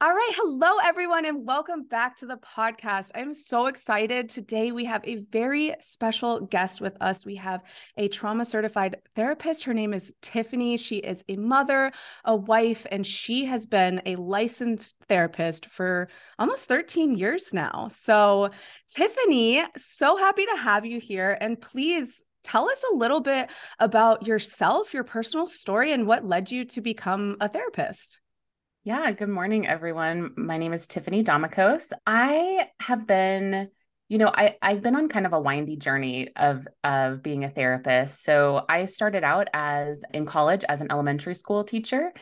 [0.00, 0.32] All right.
[0.36, 3.10] Hello, everyone, and welcome back to the podcast.
[3.16, 4.28] I'm so excited.
[4.28, 7.26] Today, we have a very special guest with us.
[7.26, 7.64] We have
[7.96, 9.64] a trauma certified therapist.
[9.64, 10.78] Her name is Tiffani.
[10.78, 11.90] She is a mother,
[12.24, 16.08] a wife, and she has been a licensed therapist for
[16.38, 17.88] almost 13 years now.
[17.90, 18.50] So,
[18.88, 21.36] Tiffani, so happy to have you here.
[21.40, 26.52] And please tell us a little bit about yourself, your personal story, and what led
[26.52, 28.20] you to become a therapist.
[28.88, 30.32] Yeah, good morning, everyone.
[30.38, 31.92] My name is Tiffani Domokos.
[32.06, 33.68] I have been,
[34.08, 37.50] you know, I, I've been on kind of a windy journey of of being a
[37.50, 38.24] therapist.
[38.24, 42.14] So I started out as in college as an elementary school teacher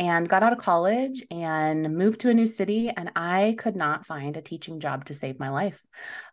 [0.00, 4.06] and got out of college and moved to a new city and I could not
[4.06, 5.86] find a teaching job to save my life.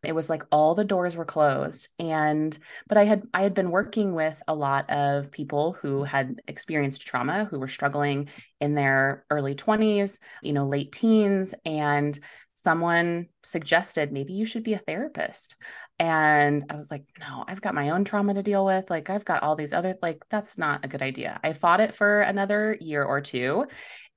[0.06, 2.58] It was like all the doors were closed and
[2.88, 7.06] but I had I had been working with a lot of people who had experienced
[7.06, 8.30] trauma who were struggling
[8.62, 12.18] in their early 20s, you know, late teens and
[12.58, 15.56] someone suggested maybe you should be a therapist.
[16.00, 18.90] And I was like, no, I've got my own trauma to deal with.
[18.90, 21.40] Like, I've got all these other, like, that's not a good idea.
[21.44, 23.68] I fought it for another year or two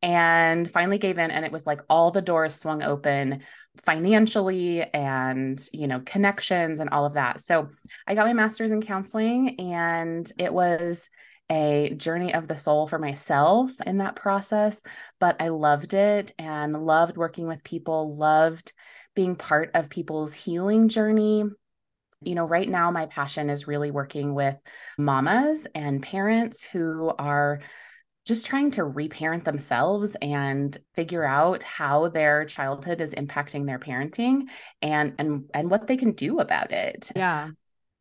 [0.01, 1.31] and finally gave in.
[1.31, 3.42] And it was like all the doors swung open
[3.77, 7.42] financially and, you know, connections and all of that.
[7.42, 7.69] So
[8.07, 11.11] I got my master's in counseling and it was,
[11.51, 14.83] a journey of the soul for myself in that process,
[15.19, 18.73] but I loved it and loved working with people, loved
[19.15, 21.45] being part of people's healing journey.
[22.23, 24.57] You know, right now, my passion is really working with
[24.98, 27.61] mamas and parents who are
[28.27, 34.42] just trying to reparent themselves and figure out how their childhood is impacting their parenting
[34.83, 37.11] and and and what they can do about it.
[37.17, 37.48] Yeah.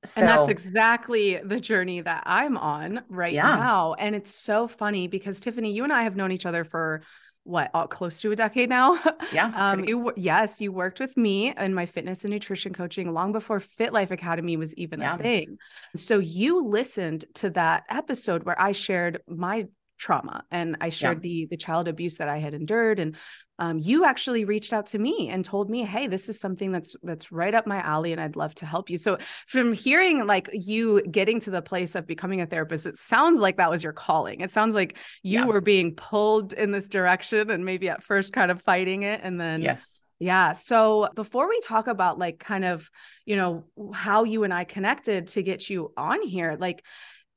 [0.06, 3.56] So, and that's exactly the journey that I'm on right yeah.
[3.56, 3.96] now.
[3.96, 7.02] And it's so funny because Tiffani, you and I have known each other for
[7.44, 9.00] what uh, close to a decade now.
[9.34, 9.52] Yeah.
[9.56, 13.60] um, you yes, you worked with me in my fitness and nutrition coaching long before
[13.60, 15.16] Fit Life Academy was even yeah.
[15.16, 15.58] a thing.
[15.96, 21.30] So you listened to that episode where I shared my trauma and i shared yeah.
[21.30, 23.18] the the child abuse that i had endured and
[23.60, 26.96] um, you actually reached out to me and told me hey this is something that's
[27.04, 30.50] that's right up my alley and i'd love to help you so from hearing like
[30.54, 33.94] you getting to the place of becoming a therapist it sounds like that was your
[33.94, 35.46] calling it sounds like you yeah.
[35.46, 39.40] were being pulled in this direction and maybe at first kind of fighting it and
[39.40, 40.52] then yes yeah.
[40.52, 42.92] So before we talk about like kind of,
[43.26, 46.84] you know, how you and I connected to get you on here, like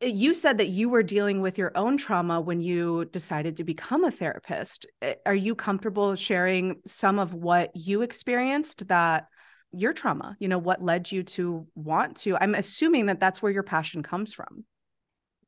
[0.02, 3.64] Uh, you said that you were dealing with your own trauma when you decided to
[3.64, 4.86] become a therapist.
[5.00, 9.26] Uh, are you comfortable sharing some of what you experienced that
[9.70, 12.36] your trauma, you know, what led you to want to?
[12.36, 14.64] I'm assuming that that's where your passion comes from.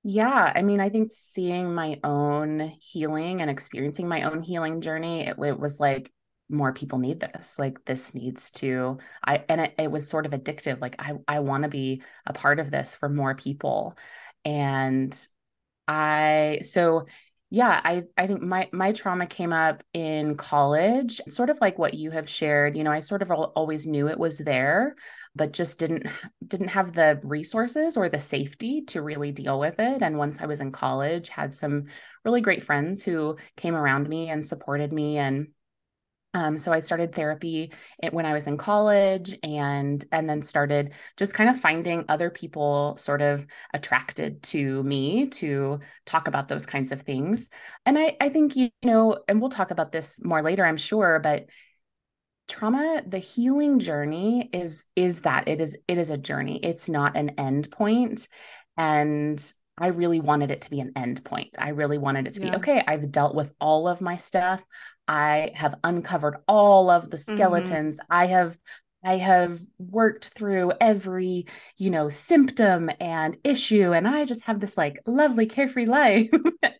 [0.02, 5.26] Yeah, I mean, I think seeing my own healing and experiencing my own healing journey,
[5.26, 6.10] it, it was like
[6.50, 10.32] more people need this like this needs to i and it, it was sort of
[10.32, 13.96] addictive like i i want to be a part of this for more people
[14.44, 15.26] and
[15.88, 17.06] I so
[17.50, 21.94] yeah, I I think my my trauma came up in college, sort of like what
[21.94, 22.76] you have shared.
[22.76, 24.96] You know, I sort of always knew it was there,
[25.36, 26.08] but just didn't
[26.46, 30.02] didn't have the resources or the safety to really deal with it.
[30.02, 31.84] And once I was in college, had some
[32.24, 35.48] really great friends who came around me and supported me and
[36.34, 37.72] um, so I started therapy
[38.10, 42.96] when I was in college and and then started just kind of finding other people
[42.96, 47.50] sort of attracted to me to talk about those kinds of things.
[47.86, 51.20] And I, I think, you know, and we'll talk about this more later, I'm sure,
[51.20, 51.46] but
[52.46, 55.48] trauma the healing journey is is that.
[55.48, 56.58] It is it is a journey.
[56.62, 58.28] It's not an end point.
[58.76, 59.40] And
[59.76, 61.50] I really wanted it to be an end point.
[61.58, 62.50] I really wanted it to yeah.
[62.50, 64.64] be okay, I've dealt with all of my stuff.
[65.08, 67.34] I have uncovered all of the mm-hmm.
[67.34, 67.96] skeletons.
[67.96, 68.12] Mm-hmm.
[68.12, 68.56] I have
[69.06, 71.46] I have worked through every,
[71.76, 76.30] you know, symptom and issue and I just have this like lovely carefree life.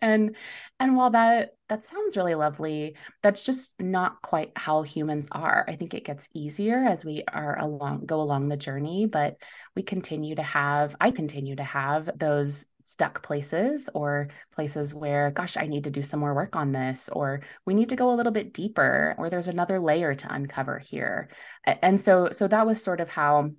[0.00, 0.34] and
[0.81, 5.67] and while that that sounds really lovely, that's just not quite how humans are.
[5.69, 9.37] I think it gets easier as we are along go along the journey, but
[9.76, 15.56] we continue to have I continue to have those stuck places or places where gosh
[15.56, 18.14] i need to do some more work on this or we need to go a
[18.14, 21.28] little bit deeper or there's another layer to uncover here.
[21.64, 23.50] And so so that was sort of how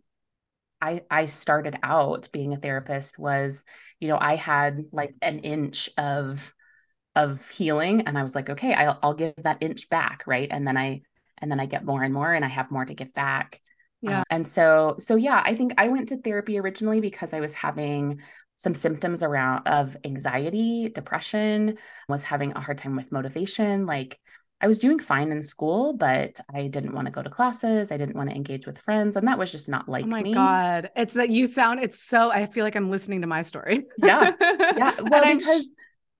[0.81, 3.63] i i started out being a therapist was
[3.99, 6.53] you know i had like an inch of
[7.15, 10.47] of healing and i was like okay i'll, I'll give that inch back right?
[10.51, 11.01] And then i
[11.37, 13.59] and then i get more and more and i have more to give back.
[14.01, 14.21] Yeah.
[14.21, 17.53] Uh, and so so yeah, I think I went to therapy originally because I was
[17.53, 18.21] having
[18.55, 24.19] some symptoms around of anxiety, depression, was having a hard time with motivation, like
[24.61, 27.91] I was doing fine in school, but I didn't want to go to classes.
[27.91, 29.17] I didn't want to engage with friends.
[29.17, 30.11] And that was just not oh like me.
[30.11, 30.33] Oh my me.
[30.33, 30.89] God.
[30.95, 33.85] It's that you sound, it's so, I feel like I'm listening to my story.
[33.97, 34.31] Yeah.
[34.39, 34.93] Yeah.
[35.01, 35.75] Well, because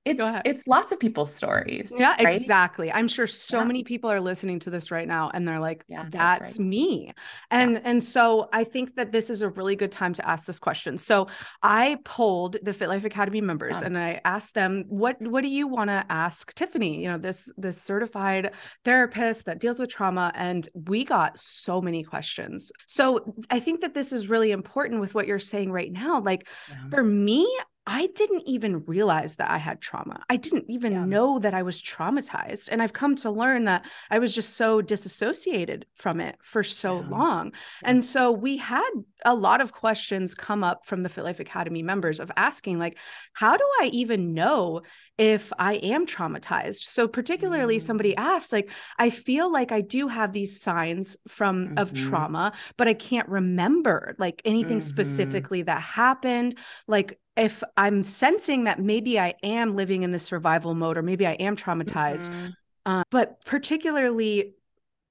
[0.06, 1.92] it's it's lots of people's stories.
[1.98, 2.36] Yeah, right?
[2.36, 2.92] exactly.
[2.92, 3.64] I'm sure so yeah.
[3.64, 6.68] many people are listening to this right now and they're like, yeah, that's, that's right.
[6.68, 7.14] me.
[7.50, 7.82] And yeah.
[7.84, 11.00] and so I think that this is a really good time to ask this question.
[11.00, 11.28] So
[11.64, 15.68] I polled the Fit Life Academy members and I asked them, what what do you
[15.68, 17.02] want to ask Tiffani?
[17.02, 18.52] You know, this this certified
[18.84, 20.32] therapist that deals with trauma.
[20.36, 22.72] And we got so many questions.
[22.86, 26.22] So I think that this is really important with what you're saying right now.
[26.22, 26.48] Like
[26.92, 27.48] for me,
[27.88, 30.24] I didn't even realize that I had trauma.
[30.28, 31.06] I didn't even yeah.
[31.06, 32.68] know that I was traumatized.
[32.72, 37.02] And I've come to learn that I was just so disassociated from it for so
[37.02, 37.10] yeah.
[37.10, 37.46] long.
[37.84, 37.90] Yeah.
[37.92, 38.90] And so we had
[39.24, 42.98] a lot of questions come up from the Fit Life Academy members of asking, like,
[43.34, 44.82] how do I even know
[45.18, 46.84] if I am traumatized?
[46.84, 47.86] So, particularly, mm-hmm.
[47.86, 48.20] somebody mm.
[48.20, 51.78] asked, like, I feel like I do have these signs from mm-hmm.
[51.78, 54.88] of trauma, but I can't remember like anything mm-hmm.
[54.88, 56.56] specifically that happened.
[56.88, 61.28] Like, if I'm sensing that maybe I am living in this survival mode or maybe
[61.28, 62.50] I am traumatized, mm-hmm.
[62.86, 64.54] uh, but particularly,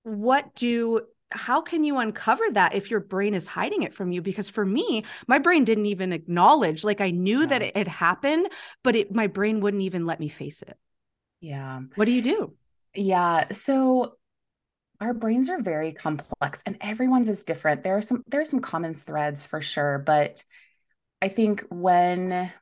[0.05, 1.01] what do
[1.31, 4.23] how can you uncover that if your brain is hiding it from you?
[4.23, 7.47] Because for me my brain didn't even acknowledge like i knew yeah.
[7.47, 8.49] that it had happened
[8.83, 10.79] but it my brain wouldn't even let me face it.
[11.41, 11.81] Yeah.
[11.97, 12.55] What do you do?
[12.95, 13.49] Yeah.
[13.53, 14.15] So
[15.01, 17.83] our brains are very complex and everyone's is different.
[17.83, 20.45] There are some there are some common threads for sure but
[21.25, 22.53] I think when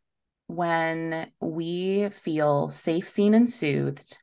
[0.47, 4.17] when we feel safe, seen, and soothed,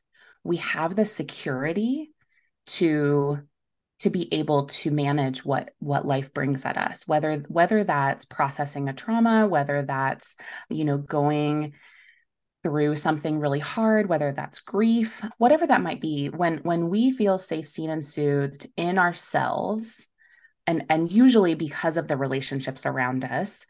[0.44, 2.14] we have the security
[2.68, 3.40] to
[3.98, 8.88] to be able to manage what what life brings at us whether whether that's processing
[8.88, 10.36] a trauma whether that's
[10.70, 11.74] you know going
[12.62, 17.36] through something really hard whether that's grief whatever that might be when when we feel
[17.36, 20.08] safe seen and soothed in ourselves
[20.66, 23.66] and and usually because of the relationships around us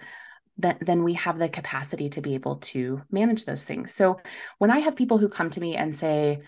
[0.60, 3.94] then, we have the capacity to be able to manage those things.
[3.94, 4.18] So
[4.58, 6.40] when I have people who come to me and say,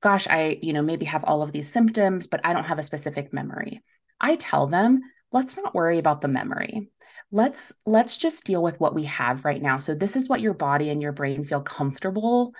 [0.00, 2.82] gosh, I, you know, maybe have all of these symptoms, but I don't have a
[2.82, 3.82] specific memory.
[4.20, 5.00] I tell them,
[5.32, 6.90] let's not worry about the memory.
[7.32, 9.78] Let's let's just deal with what we have right now.
[9.78, 12.54] So this is what your body and your brain feel comfortable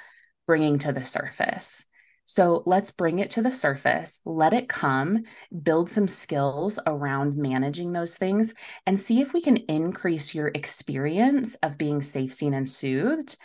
[0.47, 1.85] bringing to the surface.
[2.31, 5.25] So let's bring it to the surface, let it come,
[5.65, 8.55] build some skills around managing those things,
[8.87, 13.37] and see if we can increase your experience of being safe, seen, and soothed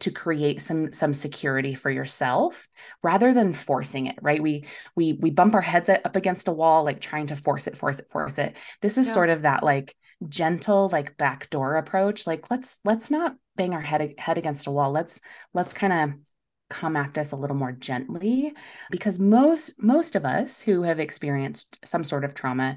[0.00, 2.68] to create some some security for yourself
[3.02, 4.42] rather than forcing it right?
[4.42, 7.78] We we we bump our heads up against a wall like trying to force it
[7.78, 8.58] force it force it.
[8.82, 9.14] This is yeah.
[9.14, 9.96] sort of that like
[10.28, 14.92] gentle like backdoor approach like let's let's not bang our head head against a wall.
[14.92, 15.22] Let's
[15.54, 16.33] let's kind of
[16.74, 18.52] come at this a little more gently
[18.90, 22.76] because most most of us who have experienced some sort of trauma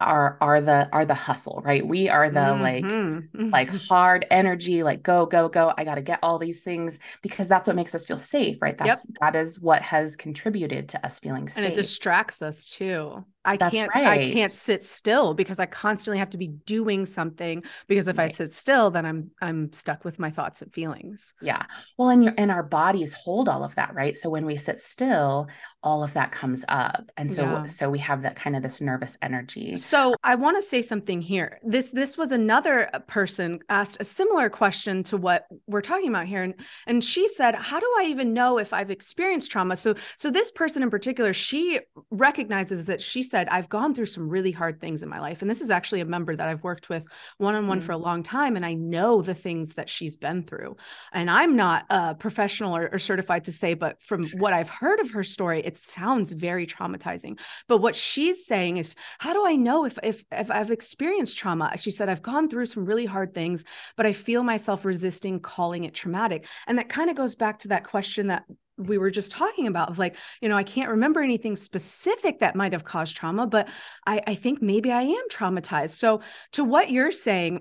[0.00, 1.86] are are the are the hustle right?
[1.86, 3.50] We are the mm-hmm.
[3.50, 6.98] like like hard energy like go go go i got to get all these things
[7.22, 8.78] because that's what makes us feel safe right?
[8.78, 9.16] That's yep.
[9.20, 13.56] that is what has contributed to us feeling safe and it distracts us too I
[13.56, 14.06] That's can't right.
[14.06, 18.30] I can't sit still because I constantly have to be doing something because if right.
[18.30, 21.34] I sit still then I'm I'm stuck with my thoughts and feelings.
[21.40, 21.64] Yeah.
[21.98, 24.16] Well and your and our bodies hold all of that, right?
[24.16, 25.48] So when we sit still,
[25.82, 27.10] all of that comes up.
[27.16, 27.66] And so yeah.
[27.66, 29.76] so we have that kind of this nervous energy.
[29.76, 31.58] So I want to say something here.
[31.64, 36.26] This this was another uh, person asked a similar question to what we're talking about
[36.26, 36.54] here and
[36.86, 40.50] and she said, "How do I even know if I've experienced trauma?" So so this
[40.50, 41.80] person in particular, she
[42.10, 45.40] recognizes that she said, I've gone through some really hard things in my life.
[45.40, 47.02] And this is actually a member that I've worked with
[47.38, 48.56] one on one for a long time.
[48.56, 50.76] And I know the things that she's been through.
[51.12, 55.00] And I'm not a professional or, or certified to say, but from what I've heard
[55.00, 57.40] of her story, it sounds very traumatizing.
[57.68, 61.72] But what she's saying is, how do I know if, if, if I've experienced trauma?
[61.78, 63.64] She said, I've gone through some really hard things,
[63.96, 66.46] but I feel myself resisting calling it traumatic.
[66.66, 68.44] And that kind of goes back to that question that
[68.78, 72.56] we were just talking about of like you know i can't remember anything specific that
[72.56, 73.68] might have caused trauma but
[74.06, 76.20] i i think maybe i am traumatized so
[76.52, 77.60] to what you're saying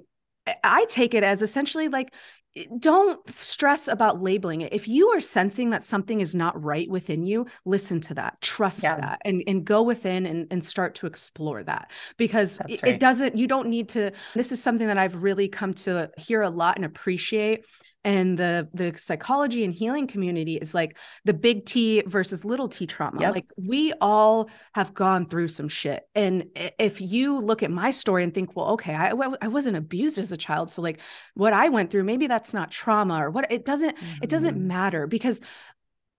[0.64, 2.14] i take it as essentially like
[2.56, 4.74] eh, don't stress about labeling it.
[4.74, 8.84] If you are sensing that something is not right within you, listen to that, trust
[8.84, 9.00] yeah.
[9.00, 12.96] that, and, and go within and, and start to explore that because it, right.
[12.96, 14.12] it doesn't, you don't need to.
[14.34, 17.64] This is something that I've really come to hear a lot and appreciate
[18.04, 22.88] and the the psychology and healing community is like the big T versus little T
[22.88, 23.22] trauma.
[23.22, 23.36] Yep.
[23.36, 26.04] Like we all have gone through some shit.
[26.16, 30.18] And if you look at my story and think, well, okay, I, I wasn't abused
[30.18, 31.00] as a child, so like
[31.36, 33.52] what I went through, maybe that's not trauma or what.
[33.52, 34.24] It doesn't mm-hmm.
[34.24, 34.68] it doesn't mm-hmm.
[34.68, 35.40] matter because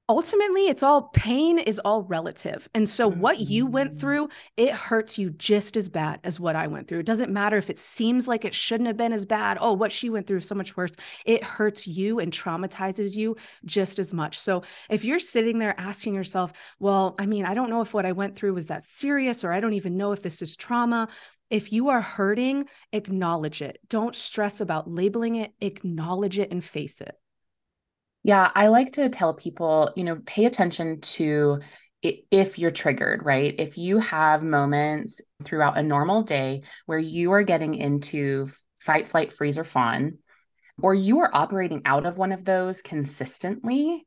[0.09, 3.21] ultimately it's all pain is all relative and so mm-hmm.
[3.21, 6.99] what you went through it hurts you just as bad as what i went through
[6.99, 9.93] it doesn't matter if it seems like it shouldn't have been as bad oh what
[9.93, 10.91] she went through is so much worse
[11.25, 16.15] it hurts you and traumatizes you just as much so if you're sitting there asking
[16.15, 19.45] yourself well i mean i don't know if what i went through was that serious
[19.45, 21.09] or i don't even know if this is trauma
[21.49, 23.79] if you are hurting, acknowledge it.
[23.91, 27.15] Don't stress about labeling it, acknowledge it and face it.
[28.25, 31.61] Yeah, I like to tell people, you know, pay attention to
[32.03, 33.55] if you're triggered, right?
[33.59, 38.49] If you have moments throughout a normal day where you are getting into
[38.79, 40.19] fight, flight, freeze, or fawn,
[40.81, 44.05] or you are operating out of one of those consistently,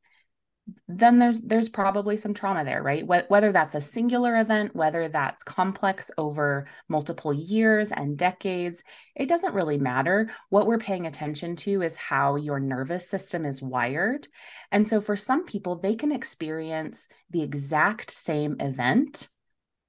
[0.88, 3.06] then there's there's probably some trauma there right?
[3.06, 8.84] Whether that's a singular event whether that's complex over multiple years and decades
[9.16, 10.32] it doesn't really matter.
[10.50, 14.28] What we're paying attention to is how your nervous system is wired.
[14.72, 19.28] And so for some people they can experience the exact same event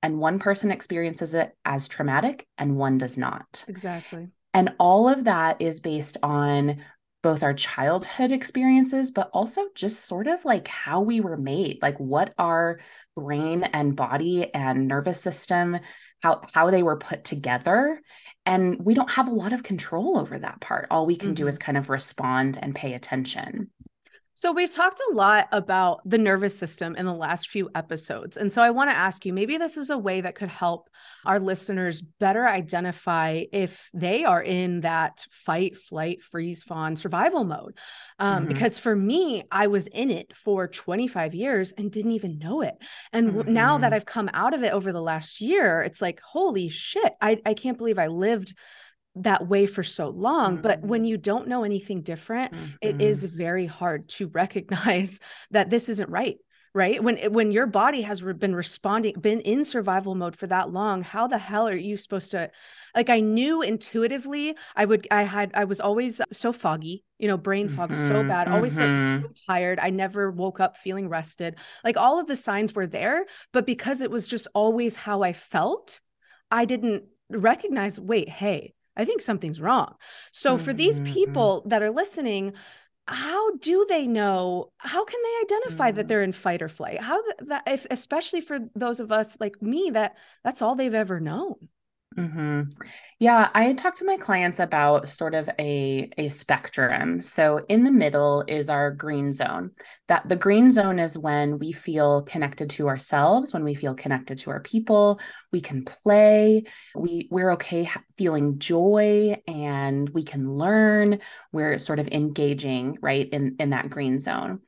[0.03, 3.65] and one person experiences it as traumatic and one does not.
[3.67, 4.29] Exactly.
[4.55, 6.83] And all of that is based on
[7.27, 11.99] both our childhood experiences, but also just sort of like how we were made, like
[11.99, 12.79] what our
[13.17, 15.77] brain and body and nervous system,
[16.23, 18.01] how, how they were put together.
[18.45, 20.87] And we don't have a lot of control over that part.
[20.89, 21.35] All we can mm-hmm.
[21.35, 23.73] do is kind of respond and pay attention.
[24.39, 28.37] So, we've talked a lot about the nervous system in the last few episodes.
[28.37, 30.91] And so, I want to ask you maybe this is a way that could help
[31.25, 37.79] our listeners better identify if they are in that fight, flight, freeze, fawn survival mode.
[38.19, 38.49] Um, mm-hmm.
[38.49, 42.75] Because for me, I was in it for 25 years and didn't even know it.
[43.15, 43.51] And mm-hmm.
[43.51, 43.95] now that mm-hmm.
[43.95, 47.55] I've come out of it over the last year, it's like, holy shit, I, I
[47.55, 48.55] can't believe I lived
[49.17, 50.63] that way for so long mm-hmm.
[50.63, 51.09] but when mm-hmm.
[51.09, 52.67] you don't know anything different mm-hmm.
[52.81, 55.21] it is very hard to recognize
[55.51, 56.37] that this isn't right
[56.77, 61.03] right when when your body has been responding been in survival mode for that long
[61.03, 62.51] how the hell are you supposed to
[62.95, 67.39] like i knew intuitively i would i had i was always so foggy you know
[67.39, 68.07] brain fog mm-hmm.
[68.07, 69.23] so bad always mm-hmm.
[69.23, 73.25] so tired i never woke up feeling rested like all of the signs were there
[73.55, 76.01] but because it was just always how i felt
[76.51, 79.95] i didn't recognize wait hey I think something's wrong.
[80.33, 80.65] So mm-hmm.
[80.65, 81.13] for these mm-hmm.
[81.13, 82.55] people that are listening,
[83.09, 85.97] how do they know how can they identify mm-hmm.
[85.97, 89.63] that they're in fight or flight how that if especially for those of us like
[89.63, 91.55] me that that's all they've ever known
[92.17, 92.63] Mm-hmm.
[93.19, 97.21] Yeah, I talk to my clients about sort of a, a spectrum.
[97.21, 99.73] So in the middle is our green zone.
[100.09, 104.39] That the green zone is when we feel connected to ourselves, when we feel connected
[104.39, 105.21] to our people,
[105.53, 111.21] we can play, we we're okay feeling joy and we can learn.
[111.53, 114.61] We're sort of engaging, right, in in that green zone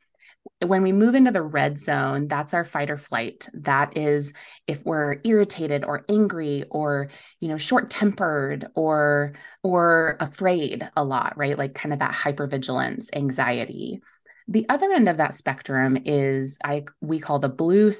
[0.60, 3.48] when we move into the red zone, that's our fight or flight.
[3.54, 4.32] That is
[4.66, 7.10] if we're irritated or angry or,
[7.40, 11.56] you know, short-tempered or or afraid a lot, right?
[11.56, 14.00] Like kind of that hypervigilance, anxiety.
[14.48, 17.92] The other end of that spectrum is I we call the blue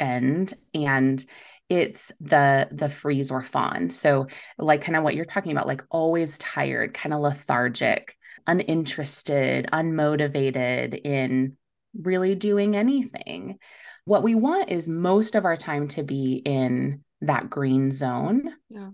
[0.00, 1.24] end and
[1.68, 3.90] it's the the freeze or fawn.
[3.90, 4.26] So
[4.58, 8.16] like kind of what you're talking about like always tired, kind of lethargic,
[8.46, 11.56] uninterested, unmotivated in
[11.98, 13.58] really doing anything.
[14.04, 18.52] What we want is most of our time to be in that green zone.
[18.68, 18.90] Yeah.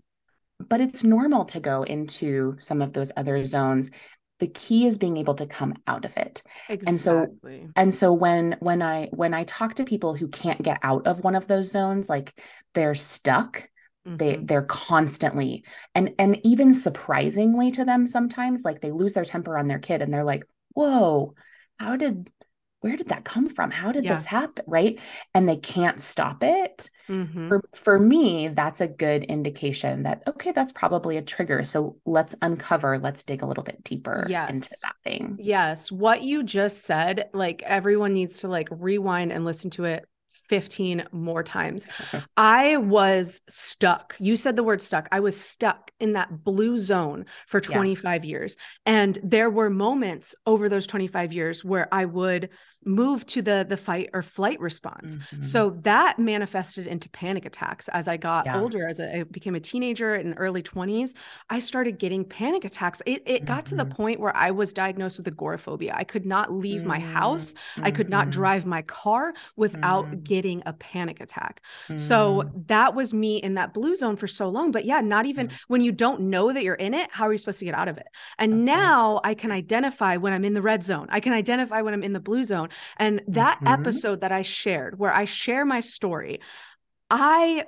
[0.60, 3.90] But it's normal to go into some of those other zones.
[4.40, 6.42] The key is being able to come out of it.
[6.68, 6.88] Exactly.
[6.88, 7.26] And so
[7.76, 11.24] and so when when I when I talk to people who can't get out of
[11.24, 12.32] one of those zones like
[12.74, 13.68] they're stuck,
[14.16, 14.46] they mm-hmm.
[14.46, 15.64] they're constantly
[15.94, 20.00] and and even surprisingly to them sometimes like they lose their temper on their kid
[20.00, 21.34] and they're like whoa
[21.78, 22.30] how did
[22.80, 24.12] where did that come from how did yeah.
[24.12, 24.98] this happen right
[25.34, 27.48] and they can't stop it mm-hmm.
[27.48, 32.34] for for me that's a good indication that okay that's probably a trigger so let's
[32.42, 34.50] uncover let's dig a little bit deeper yes.
[34.50, 39.44] into that thing yes what you just said like everyone needs to like rewind and
[39.44, 40.04] listen to it
[40.48, 41.86] 15 more times.
[42.36, 44.16] I was stuck.
[44.18, 45.08] You said the word stuck.
[45.12, 48.28] I was stuck in that blue zone for 25 yeah.
[48.28, 48.56] years.
[48.86, 52.50] And there were moments over those 25 years where I would
[52.84, 55.18] move to the the fight or flight response.
[55.18, 55.42] Mm-hmm.
[55.42, 58.60] So that manifested into panic attacks as I got yeah.
[58.60, 61.14] older as I became a teenager in early 20s,
[61.50, 63.02] I started getting panic attacks.
[63.04, 63.44] It it mm-hmm.
[63.46, 63.92] got to the mm-hmm.
[63.92, 65.94] point where I was diagnosed with agoraphobia.
[65.96, 66.88] I could not leave mm-hmm.
[66.88, 67.54] my house.
[67.54, 67.84] Mm-hmm.
[67.84, 68.30] I could not mm-hmm.
[68.30, 71.62] drive my car without getting a panic attack.
[71.96, 75.50] So that was me in that blue zone for so long, but yeah, not even
[75.68, 77.88] when you don't know that you're in it, how are you supposed to get out
[77.88, 78.06] of it?
[78.38, 79.30] And That's now right.
[79.30, 81.06] I can identify when I'm in the red zone.
[81.10, 82.68] I can identify when I'm in the blue zone zone.
[82.96, 83.68] And that mm-hmm.
[83.68, 86.40] episode that I shared, where I share my story,
[87.10, 87.64] I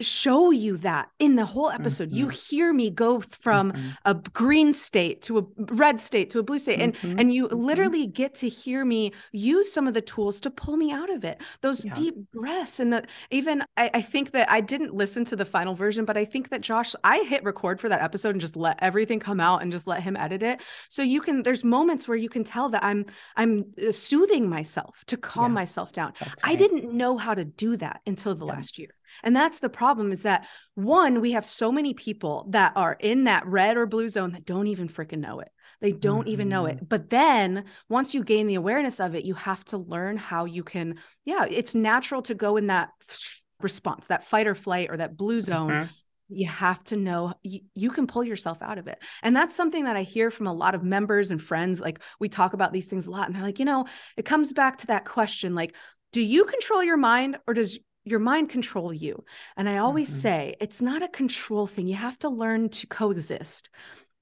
[0.00, 2.08] show you that in the whole episode.
[2.08, 2.16] Mm-hmm.
[2.16, 3.88] You hear me go from mm-hmm.
[4.04, 7.18] a green state to a red state to a blue state and mm-hmm.
[7.18, 7.64] and you mm-hmm.
[7.64, 11.24] literally get to hear me use some of the tools to pull me out of
[11.24, 11.40] it.
[11.60, 11.94] Those yeah.
[11.94, 15.74] deep breaths and the even I, I think that I didn't listen to the final
[15.74, 18.82] version, but I think that Josh, I hit record for that episode and just let
[18.82, 20.60] everything come out and just let him edit it.
[20.88, 25.04] So you can there's moments where you can tell that I'm I'm uh, soothing myself
[25.06, 25.54] to calm yeah.
[25.54, 26.14] myself down.
[26.20, 26.32] Right.
[26.42, 28.52] I didn't know how to do that until the yeah.
[28.52, 28.90] last year.
[29.22, 33.24] And that's the problem is that one, we have so many people that are in
[33.24, 35.48] that red or blue zone that don't even freaking know it.
[35.80, 36.28] They don't mm-hmm.
[36.28, 36.76] even know it.
[36.76, 36.86] Mm-hmm.
[36.86, 40.64] But then once you gain the awareness of it, you have to learn how you
[40.64, 42.90] can, yeah, it's natural to go in that
[43.60, 45.70] response, that fight or flight or that blue zone.
[45.70, 45.92] Mm-hmm.
[46.30, 48.98] You have to know you, you can pull yourself out of it.
[49.22, 51.82] And that's something that I hear from a lot of members and friends.
[51.82, 53.84] Like we talk about these things a lot, and they're like, you know,
[54.16, 55.74] it comes back to that question like,
[56.12, 59.24] do you control your mind or does your mind control you.
[59.56, 60.18] And I always mm-hmm.
[60.18, 61.86] say it's not a control thing.
[61.86, 63.70] You have to learn to coexist.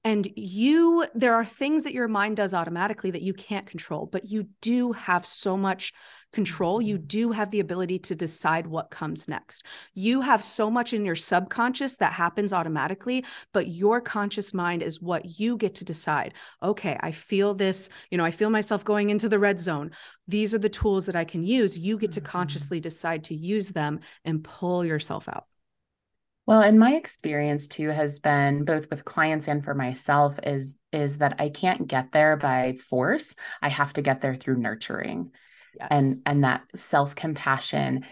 [0.05, 4.25] And you, there are things that your mind does automatically that you can't control, but
[4.25, 5.93] you do have so much
[6.33, 6.81] control.
[6.81, 7.05] You mm-hmm.
[7.05, 9.65] do have the ability to decide what comes next.
[9.93, 15.01] You have so much in your subconscious that happens automatically, but your conscious mind is
[15.01, 16.33] what you get to decide.
[16.61, 19.91] Okay, I feel this, you know, I feel myself going into the red zone.
[20.27, 21.79] These are the tools that I can use.
[21.79, 22.27] You get to mm-hmm.
[22.27, 25.45] consciously decide to use them and pull yourself out.
[26.45, 31.19] Well, and my experience too has been both with clients and for myself is is
[31.19, 33.35] that I can't get there by force.
[33.61, 35.31] I have to get there through nurturing
[35.79, 35.87] yes.
[35.89, 38.05] and and that self-compassion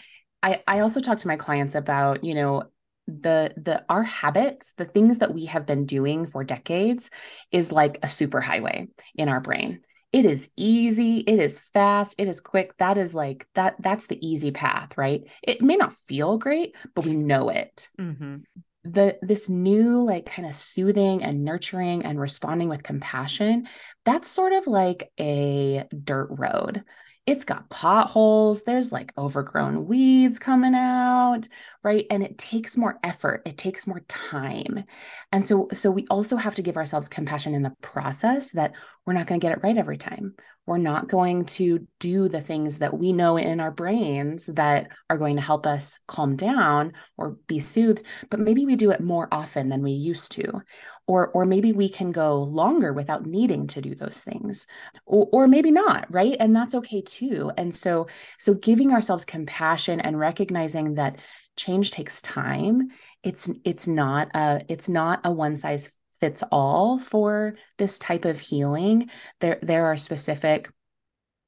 [0.44, 2.64] i i also talk to my clients about you know
[3.08, 7.10] the the our habits the things that we have been doing for decades
[7.52, 11.20] is like a superhighway in our brain it is easy.
[11.20, 12.16] It is fast.
[12.18, 12.76] It is quick.
[12.78, 15.24] That is like that that's the easy path right?
[15.42, 17.88] It may not feel great but we know it.
[18.00, 18.38] Mm-hmm.
[18.84, 23.68] the this new like kind of soothing and nurturing and responding with compassion
[24.06, 26.84] that's sort of like a dirt road.
[27.28, 28.64] It's got potholes.
[28.64, 31.48] There's like overgrown weeds coming out
[31.84, 32.06] right?
[32.12, 33.42] And it takes more effort.
[33.46, 34.84] It takes more time.
[35.32, 38.74] And so so we also have to give ourselves compassion in the process that
[39.06, 40.36] we're not going to get it right every time.
[40.68, 45.18] We're not going to do the things that we know in our brains that are
[45.18, 49.28] going to help us calm down or be soothed but maybe we do it more
[49.32, 50.62] often than we used to.
[51.08, 54.68] Or or maybe we can go longer without needing to do those things.
[55.06, 56.38] Or, or maybe not right?
[56.40, 57.52] And that's okay too.
[57.58, 61.18] And so so giving ourselves compassion and recognizing that
[61.58, 62.90] change takes time.
[63.24, 68.40] It's it's not a it's not a one size fits all for this type of
[68.40, 69.10] healing.
[69.42, 70.70] There there are specific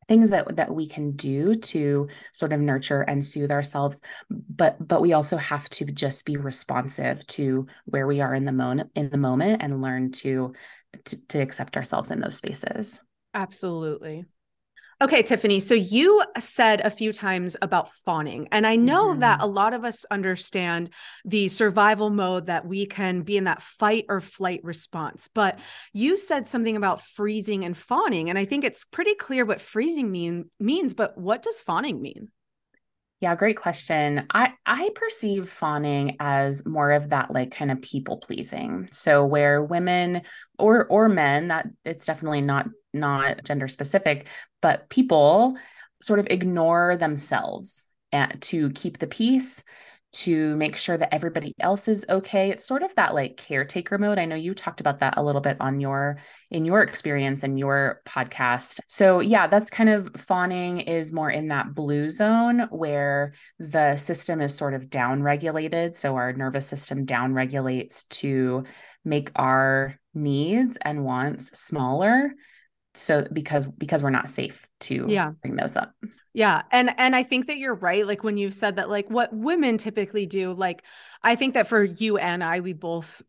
[0.08, 5.02] things that that we can do to sort of nurture and soothe ourselves but but
[5.02, 9.10] we also have to just be responsive to where we are in the moment in
[9.10, 10.54] the moment and learn to,
[11.06, 13.00] to to accept ourselves in those spaces.
[13.34, 14.26] Absolutely
[15.04, 15.62] Okay, Tiffani.
[15.62, 18.48] So you said a few times about fawning.
[18.54, 19.20] And I know mm-hmm.
[19.20, 20.92] that a lot of us understand
[21.26, 25.28] the survival mode that we can be in that fight or flight response.
[25.34, 25.60] But
[25.92, 28.30] you said something about freezing and fawning.
[28.30, 32.30] And I think it's pretty clear what freezing mean means, but what does fawning mean?
[33.20, 34.26] Yeah, great question.
[34.34, 38.88] I I perceive fawning as more of that like kind of people pleasing.
[38.92, 40.22] So where women
[40.58, 44.28] or or men that it's definitely not not gender specific,
[44.62, 45.58] but people
[46.02, 49.64] sort of ignore themselves and, to keep the peace,
[50.12, 52.52] to make sure that everybody else is okay.
[52.52, 54.20] It's sort of that like caretaker mode.
[54.20, 56.20] I know you talked about that a little bit on your
[56.52, 58.80] in your experience and your podcast.
[58.86, 64.40] So yeah, that's kind of fawning is more in that blue zone where the system
[64.40, 65.96] is sort of down regulated.
[65.96, 68.66] So our nervous system down regulates to
[69.04, 72.34] make our needs and wants smaller
[72.94, 75.32] so because because we're not safe to yeah.
[75.42, 75.94] bring those up
[76.34, 79.34] yeah and and i think that you're right like when you've said that like what
[79.34, 80.84] women typically do like
[81.24, 83.24] i think that for you and i we both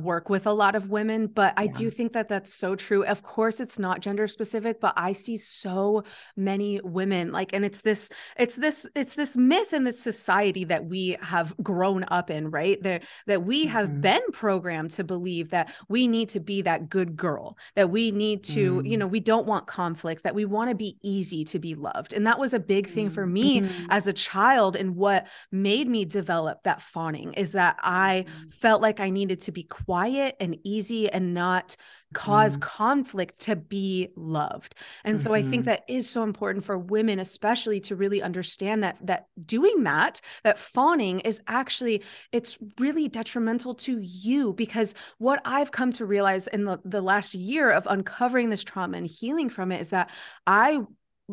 [0.00, 3.22] work with a lot of women but i do think that that's so true of
[3.22, 6.02] course it's not gender specific but i see so
[6.36, 10.86] many women like and it's this it's this it's this myth in this society that
[10.86, 14.00] we have grown up in right there that we have mm-hmm.
[14.00, 18.42] been programmed to believe that we need to be that good girl that we need
[18.42, 18.86] to mm-hmm.
[18.86, 22.14] you know we don't want conflict that we want to be easy to be loved
[22.14, 23.86] and that was a big thing for me mm-hmm.
[23.90, 28.48] as a child and what made me develop that fawning is that i mm-hmm.
[28.48, 31.76] felt like i needed to be quiet and easy and not
[32.14, 32.62] cause mm.
[32.62, 34.74] conflict to be loved.
[35.04, 35.24] And mm-hmm.
[35.24, 35.70] so I think mm-hmm.
[35.70, 40.58] that is so important for women especially to really understand that that doing that that
[40.58, 46.64] fawning is actually it's really detrimental to you because what I've come to realize in
[46.64, 50.10] the, the last year of uncovering this trauma and healing from it is that
[50.46, 50.80] I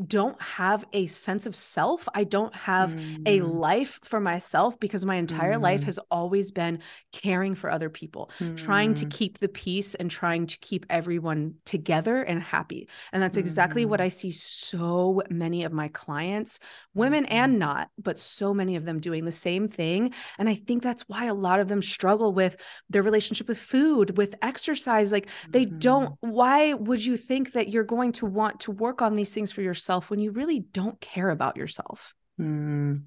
[0.08, 2.08] don't have a sense of self.
[2.14, 3.24] I don't have mm.
[3.26, 5.62] a life for myself because my entire mm.
[5.62, 6.80] life has always been
[7.12, 8.56] caring for other people, mm.
[8.56, 9.12] trying to mm.
[9.12, 12.88] keep the peace and trying to keep everyone together and happy.
[13.12, 14.06] And that's exactly what mm-hmm.
[14.06, 16.60] I see so many of my clients,
[16.94, 17.60] women and mm-hmm.
[17.60, 20.14] not, but so many of them doing the same thing.
[20.38, 22.56] And I think that's why a lot of them struggle with
[22.90, 25.12] their relationship with food, with exercise.
[25.12, 26.30] Like they don't, mm-hmm.
[26.30, 29.62] why would you think that you're going to want to work on these things for
[29.62, 29.81] yourself?
[29.82, 32.14] Yourself when you really don't care about yourself.
[32.40, 33.06] Mm,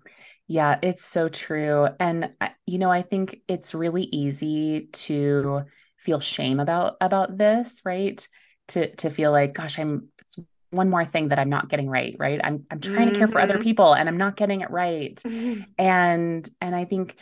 [0.49, 1.89] yeah, it's so true.
[2.01, 2.33] And
[2.67, 5.63] you know, I think it's really easy to
[5.99, 8.27] feel shame about about this, right?
[8.69, 10.39] To to feel like gosh, I'm it's
[10.71, 12.41] one more thing that I'm not getting right, right?
[12.43, 13.13] I'm I'm trying mm-hmm.
[13.13, 13.63] to care for other mm-hmm.
[13.63, 15.17] people and I'm not getting it right.
[15.25, 15.63] Mm-hmm.
[15.79, 17.17] And and I think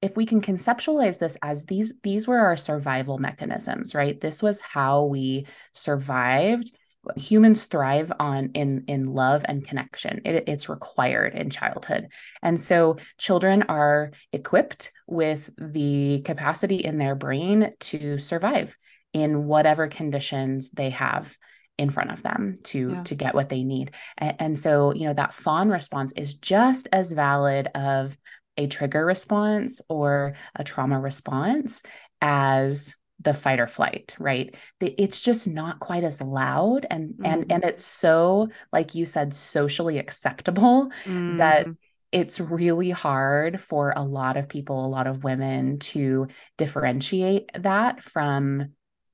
[0.00, 4.60] if we can conceptualize this as these these were our survival mechanisms right this was
[4.60, 6.70] how we survived
[7.16, 10.20] humans thrive on in in love and connection.
[10.24, 12.08] It, it's required in childhood.
[12.42, 18.76] And so children are equipped with the capacity in their brain to survive
[19.12, 21.36] in whatever conditions they have
[21.78, 23.02] in front of them to yeah.
[23.04, 23.92] to get what they need.
[24.18, 28.16] And, and so you know that fawn response is just as valid of
[28.56, 31.80] a trigger response or a trauma response
[32.20, 37.26] as the fight or flight right it's just not quite as loud and mm-hmm.
[37.26, 41.36] and and it's so like you said socially acceptable mm-hmm.
[41.38, 41.66] that
[42.12, 48.02] it's really hard for a lot of people a lot of women to differentiate that
[48.02, 48.68] from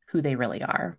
[0.09, 0.99] who they really are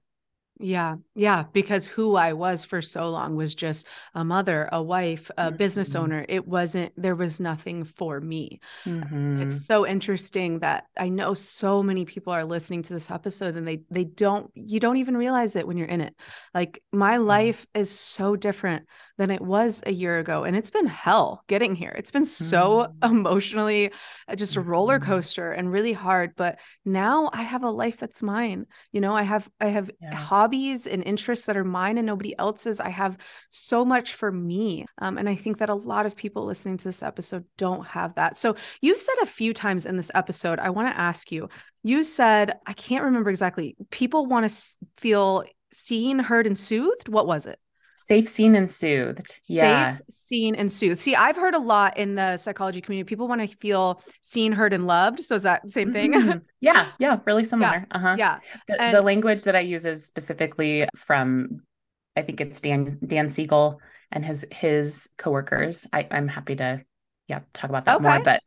[0.58, 5.30] yeah, yeah, because who I was for so long was just a mother, a wife,
[5.38, 5.58] a mm-hmm.
[5.58, 6.26] business owner.
[6.30, 8.62] It wasn't, there was nothing for me.
[8.86, 9.42] Mm-hmm.
[9.42, 13.68] It's so interesting that I know so many people are listening to this episode and
[13.68, 16.16] they they don't you don't even realize it when you're in it.
[16.54, 20.44] Like my life is so different than it was a year ago.
[20.44, 21.94] And it's been hell getting here.
[21.98, 23.10] It's been so mm.
[23.10, 23.92] emotionally
[24.28, 25.10] uh, just a roller mm-hmm.
[25.10, 26.34] coaster and really hard.
[26.36, 28.66] But now I have a life that's mine.
[28.92, 30.16] You know, I have I have yeah.
[30.16, 32.80] hobbies and interests that are mine and nobody else's.
[32.80, 33.18] I have
[33.50, 34.86] so much for me.
[34.98, 38.16] Um, and I think that a lot of people listening to this episode don't have
[38.16, 38.38] that.
[38.38, 41.50] So you said a few times in this episode, I want to ask you,
[41.84, 44.56] you said, I can't remember exactly, people want to
[44.98, 47.10] feel seen, heard, and soothed.
[47.10, 47.60] What was it?
[47.98, 49.40] Safe, seen, and soothed.
[49.48, 49.96] Yeah.
[49.96, 51.00] Safe, seen, and soothed.
[51.00, 53.08] See, I've heard a lot in the psychology community.
[53.08, 55.22] People want to feel seen, heard, and loved.
[55.22, 56.14] So is that same thing?
[56.14, 56.40] Mm-hmm.
[56.60, 56.88] Yeah.
[57.00, 57.20] Yeah.
[57.26, 57.88] Really similar.
[57.90, 57.98] Yeah.
[57.98, 58.16] Uh-huh.
[58.18, 58.40] Yeah.
[58.68, 61.62] The, and- the language that I use is specifically from,
[62.18, 63.80] I think it's Dan, Dan Siegel
[64.12, 65.88] and his, his coworkers.
[65.94, 66.84] I, I'm happy to,
[67.28, 68.04] yeah, talk about that okay.
[68.04, 68.44] more, but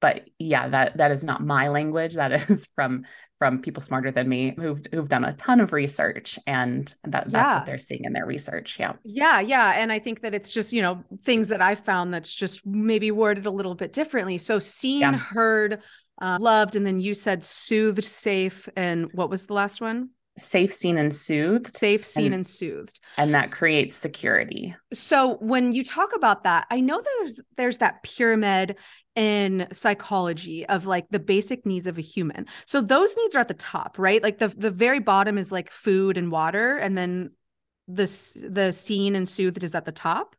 [0.00, 3.04] but yeah that that is not my language that is from
[3.40, 7.30] from people smarter than me who've who've done a ton of research and that yeah.
[7.30, 10.52] that's what they're seeing in their research yeah yeah yeah and i think that it's
[10.52, 14.36] just you know things that i found that's just maybe worded a little bit differently
[14.36, 15.16] so seen yeah.
[15.16, 15.80] heard
[16.20, 20.72] uh, loved and then you said soothed safe and what was the last one safe,
[20.72, 21.76] seen, and soothed.
[21.76, 23.00] Safe, seen, and, and, soothed.
[23.16, 24.74] And that creates security.
[24.92, 28.76] So when you talk about that, I know that there's there's that pyramid
[29.16, 32.46] in psychology of like the basic needs of a human.
[32.66, 34.22] So those needs are at the top, right?
[34.22, 37.32] Like the the very bottom is like food and water, and then
[37.88, 38.06] the
[38.48, 40.36] the seen and soothed is at the top.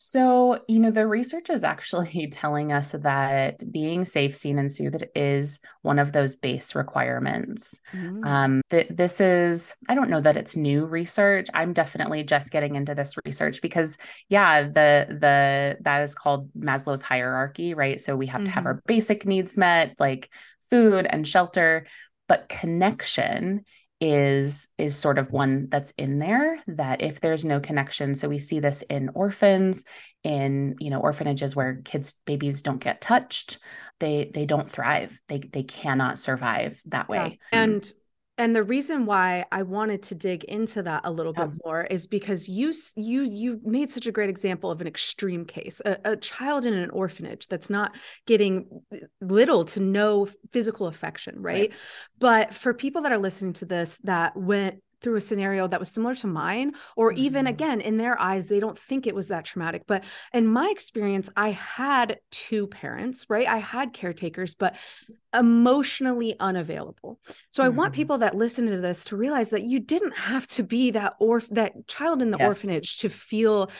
[0.00, 5.04] So, you know, the research is actually telling us that being safe, seen, and soothed
[5.16, 7.80] is one of those base requirements.
[7.92, 8.24] Mm.
[8.24, 11.48] Um, th- this is, I don't know that it's new research.
[11.52, 17.02] I'm definitely just getting into this research because, yeah, the the that is called Maslow's
[17.02, 18.00] hierarchy, right?
[18.00, 18.44] So we have mm-hmm.
[18.44, 18.68] to have mm-hmm.
[18.68, 20.30] our basic needs met, like
[20.70, 21.86] food and shelter,
[22.28, 23.64] but connection
[24.00, 28.38] is is sort of one that's in there that if there's no connection so we
[28.38, 29.84] see this in orphans
[30.22, 33.58] in you know orphanages where kids babies don't get touched
[33.98, 37.62] they they don't thrive they they cannot survive that way yeah.
[37.64, 37.92] and
[38.38, 41.46] and the reason why i wanted to dig into that a little yeah.
[41.46, 45.44] bit more is because you you you made such a great example of an extreme
[45.44, 47.94] case a, a, child in an orphanage that's not
[48.26, 48.66] getting
[49.20, 51.60] little to no physical affection right?
[51.60, 51.72] right
[52.18, 55.90] but for people that are listening to this that went through a scenario that was
[55.90, 57.22] similar to mine or mm-hmm.
[57.24, 60.68] even again in their eyes they don't think it was that traumatic but in my
[60.70, 64.76] experience i had two parents right i had caretakers but
[65.34, 67.20] emotionally unavailable.
[67.50, 68.00] So I want mm-hmm.
[68.00, 71.40] people that listen to this to realize that you didn't have to be that or
[71.50, 72.46] that child in the yes.
[72.46, 73.70] orphanage to feel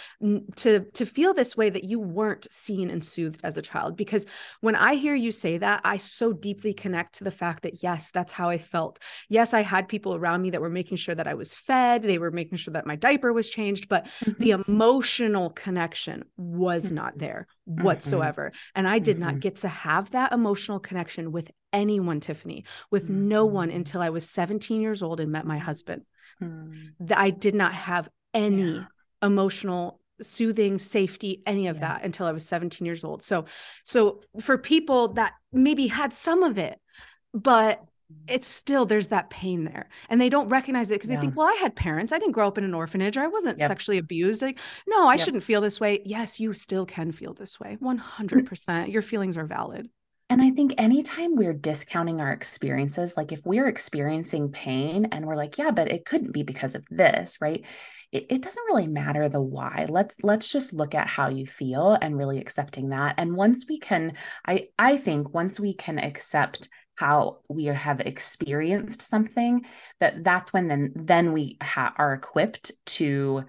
[0.56, 4.26] to to feel this way that you weren't seen and soothed as a child because
[4.60, 8.10] when I hear you say that I so deeply connect to the fact that yes
[8.10, 8.98] that's how I felt.
[9.28, 12.18] Yes I had people around me that were making sure that I was fed, they
[12.18, 14.42] were making sure that my diaper was changed, but mm-hmm.
[14.42, 16.96] the emotional connection was mm-hmm.
[16.96, 17.82] not there mm-hmm.
[17.82, 18.52] whatsoever.
[18.74, 19.40] And I did not mm-hmm.
[19.40, 23.28] get to have that emotional connection with anyone, Tiffani, with mm-hmm.
[23.28, 23.78] no one mm-hmm.
[23.78, 26.02] until I was 17 years old and met my husband.
[26.42, 27.12] Mm-hmm.
[27.14, 28.84] I did not have any yeah.
[29.22, 31.94] emotional soothing safety any of yeah.
[31.94, 33.44] that until i was 17 years old so
[33.84, 36.76] so for people that maybe had some of it
[37.32, 37.80] but
[38.26, 41.16] it's still there's that pain there and they don't recognize it because yeah.
[41.16, 43.26] they think well i had parents i didn't grow up in an orphanage or i
[43.26, 43.68] wasn't yep.
[43.68, 45.24] sexually abused like no i yep.
[45.24, 48.00] shouldn't feel this way yes you still can feel this way mm.
[48.18, 49.88] 100% your feelings are valid
[50.30, 55.36] and I think anytime we're discounting our experiences, like if we're experiencing pain and we're
[55.36, 57.64] like, yeah, but it couldn't be because of this, right?
[58.12, 59.86] It, it, doesn't really matter the why.
[59.88, 63.14] Let's let's just look at how you feel and really accepting that.
[63.16, 64.14] And once we can,
[64.46, 69.64] I I think once we can accept how we have experienced something,
[70.00, 73.44] that that's when then then we ha- are equipped to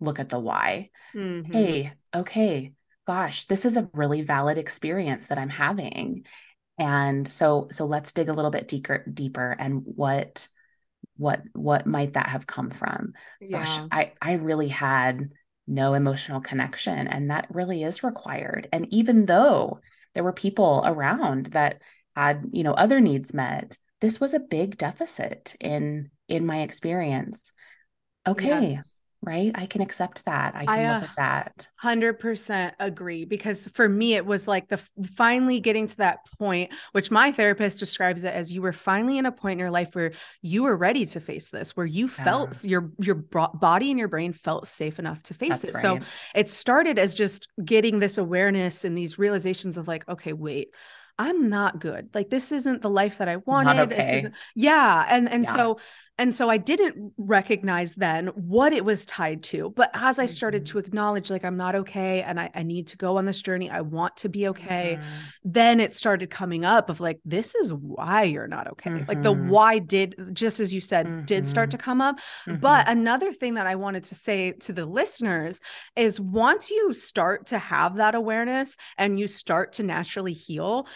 [0.00, 0.90] look at the why.
[1.14, 1.52] Mm-hmm.
[1.52, 2.72] Hey, okay,
[3.06, 6.26] gosh, this is a really valid experience that I'm having.
[6.76, 10.48] And so so let's dig a little bit deeper deeper and what
[11.16, 13.12] what what might that have come from?
[13.40, 13.58] Yeah.
[13.58, 15.30] Gosh, I I really had
[15.68, 18.68] no emotional connection and that really is required.
[18.72, 19.78] And even though
[20.14, 21.80] there were people around that
[22.18, 27.52] had, you know, other needs met, this was a big deficit in in my experience.
[28.26, 28.72] Okay.
[28.72, 29.50] Yes right?
[29.54, 30.54] I can accept that.
[30.54, 31.68] I can I, look uh, at that.
[31.82, 34.76] 100% agree because for me it was like the
[35.16, 39.26] finally getting to that point which my therapist describes it as you were finally in
[39.26, 42.24] a point in your life where you were ready to face this where you yeah.
[42.24, 45.74] felt your your body and your brain felt safe enough to face That's it.
[45.74, 45.82] Right.
[45.82, 46.00] So
[46.34, 50.68] it started as just getting this awareness and these realizations of like okay, wait.
[51.18, 52.10] I'm not good.
[52.14, 53.92] Like this isn't the life that I wanted.
[53.92, 54.26] Okay.
[54.54, 55.04] yeah.
[55.08, 55.54] And and yeah.
[55.54, 55.80] so
[56.18, 59.70] and so I didn't recognize then what it was tied to.
[59.70, 60.78] But as I started mm-hmm.
[60.78, 63.70] to acknowledge, like, I'm not okay and I, I, need to go on this journey,
[63.70, 65.08] I want to be okay, mm-hmm.
[65.44, 68.90] then it started coming up of like, this is why you're not okay.
[68.90, 69.08] Mm-hmm.
[69.08, 69.48] Like, the mm-hmm.
[69.48, 71.84] why did, just as you said, did start to mm-hmm.
[71.84, 72.18] come up.
[72.46, 72.98] But mm-hmm.
[72.98, 75.60] another thing that I wanted to say to the listeners
[75.94, 80.88] is once you start to have that awareness and you start to naturally heal,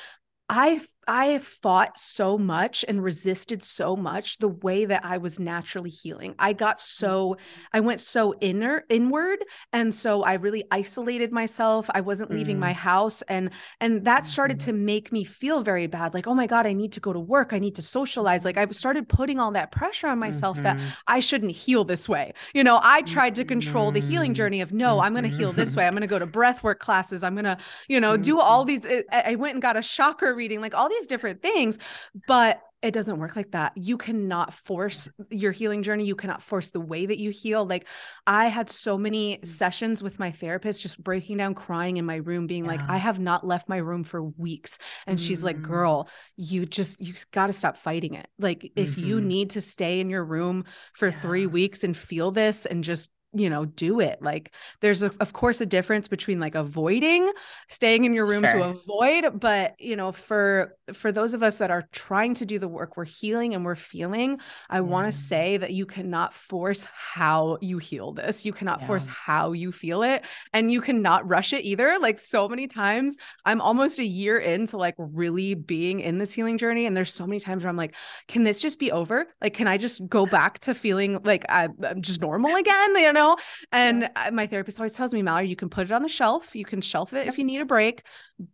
[0.48, 5.90] I I fought so much and resisted so much the way that I was naturally
[5.90, 6.34] healing.
[6.38, 7.42] I got so mm-hmm.
[7.72, 11.90] I went so inner inward and so I really isolated myself.
[11.92, 12.34] I wasn't mm.
[12.34, 12.76] leaving my mm.
[12.76, 14.70] house and and that started mm-hmm.
[14.70, 17.20] to make me feel very bad like oh my god I need to go to
[17.20, 17.52] work.
[17.52, 18.44] I need to socialize.
[18.44, 20.78] Like I started putting all that pressure on myself mm-hmm.
[20.78, 22.32] that I shouldn't heal this way.
[22.54, 25.52] You know, I tried to control the healing journey of no, I'm going to heal
[25.52, 25.86] this way.
[25.86, 27.24] I'm going to go to breath work classes.
[27.24, 28.86] I'm going to, you know, do all mm-hmm.
[28.86, 31.78] these I went and got a chakra reading like all these different things.
[32.26, 33.72] But it doesn't work like that.
[33.76, 36.04] You cannot force your healing journey.
[36.04, 37.64] You cannot force the way that you heal.
[37.64, 37.86] Like
[38.26, 39.46] I had so many mm.
[39.46, 42.72] sessions with my therapist just breaking down crying in my room being yeah.
[42.72, 45.24] like I have not left my room for weeks and mm-hmm.
[45.24, 45.62] she's like mm.
[45.62, 48.26] girl, you just you got to stop fighting it.
[48.38, 49.06] Like if mm-hmm.
[49.06, 51.20] you need to stay in your room for yeah.
[51.20, 55.32] 3 weeks and feel this and just you know do it like there's a, of
[55.32, 57.30] course a difference between like avoiding
[57.68, 58.52] staying in your room sure.
[58.52, 62.58] to avoid but you know for for those of us that are trying to do
[62.58, 64.84] the work we're healing and we're feeling i mm.
[64.84, 68.86] want to say that you cannot force how you heal this you cannot yeah.
[68.86, 73.16] force how you feel it and you cannot rush it either like so many times
[73.46, 77.26] i'm almost a year into like really being in this healing journey and there's so
[77.26, 77.94] many times where i'm like
[78.28, 81.68] can this just be over like can i just go back to feeling like I,
[81.84, 83.36] i'm just normal again you know know?
[83.70, 84.30] And yeah.
[84.32, 86.54] my therapist always tells me, Mallory, you can put it on the shelf.
[86.54, 88.02] You can shelf it if you need a break,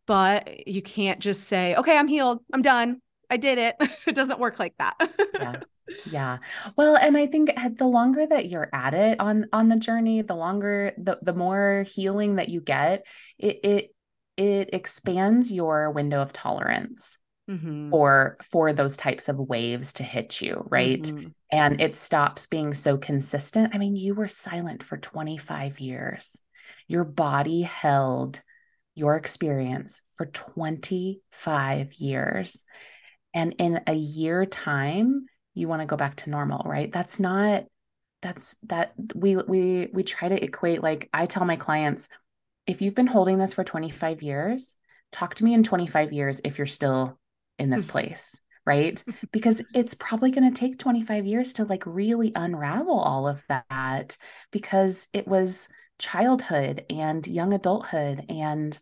[0.06, 2.40] but you can't just say, okay, I'm healed.
[2.52, 3.00] I'm done.
[3.30, 3.76] I did it.
[4.06, 4.96] it doesn't work like that.
[5.34, 5.56] yeah.
[6.04, 6.36] Yeah.
[6.76, 10.34] Well, and I think the longer that you're at it on on the journey, the
[10.34, 13.06] longer the the more healing that you get,
[13.38, 13.94] it it
[14.36, 17.16] it expands your window of tolerance
[17.48, 17.88] mm-hmm.
[17.88, 21.02] for for those types of waves to hit you right?
[21.02, 21.28] Mm-hmm.
[21.50, 23.74] and it stops being so consistent.
[23.74, 26.42] I mean you were silent for 25 years.
[26.86, 28.42] Your body held
[28.94, 32.64] your experience for 25 years.
[33.32, 36.90] And in a year time you want to go back to normal right?
[36.90, 37.64] That's not
[38.22, 42.08] that's that we we we try to equate like i tell my clients
[42.66, 44.76] if you've been holding this for 25 years
[45.12, 47.18] talk to me in 25 years if you're still
[47.58, 47.92] in this mm-hmm.
[47.92, 49.02] place right?
[49.32, 54.18] Because it's probably going to take 25 years to like really unravel all of that
[54.52, 58.78] because it was childhood and young adulthood and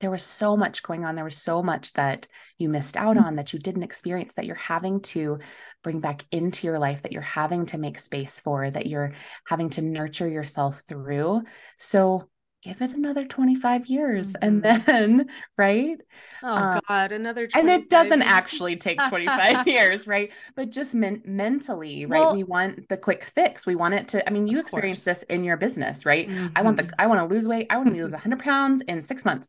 [0.00, 1.14] there was so much going on.
[1.14, 2.26] There was so much that
[2.58, 5.38] you missed out on that you didn't experience that you're having to
[5.82, 9.14] bring back into your life that you're having to make space for that you're
[9.46, 11.42] having to nurture yourself through.
[11.78, 12.28] So
[12.64, 14.36] give it another 25 years mm-hmm.
[14.42, 16.00] and then right?
[16.42, 20.32] Oh um, god another and it doesn't actually take 25 years right?
[20.56, 22.20] But just men- mentally right?
[22.20, 23.66] Well, we want the quick fix.
[23.66, 26.28] We want it to i mean you experience this in your business right?
[26.28, 26.46] Mm-hmm.
[26.56, 27.00] i want the mm-hmm.
[27.00, 27.66] i want to lose weight.
[27.70, 29.48] I want to lose 100 pounds in six months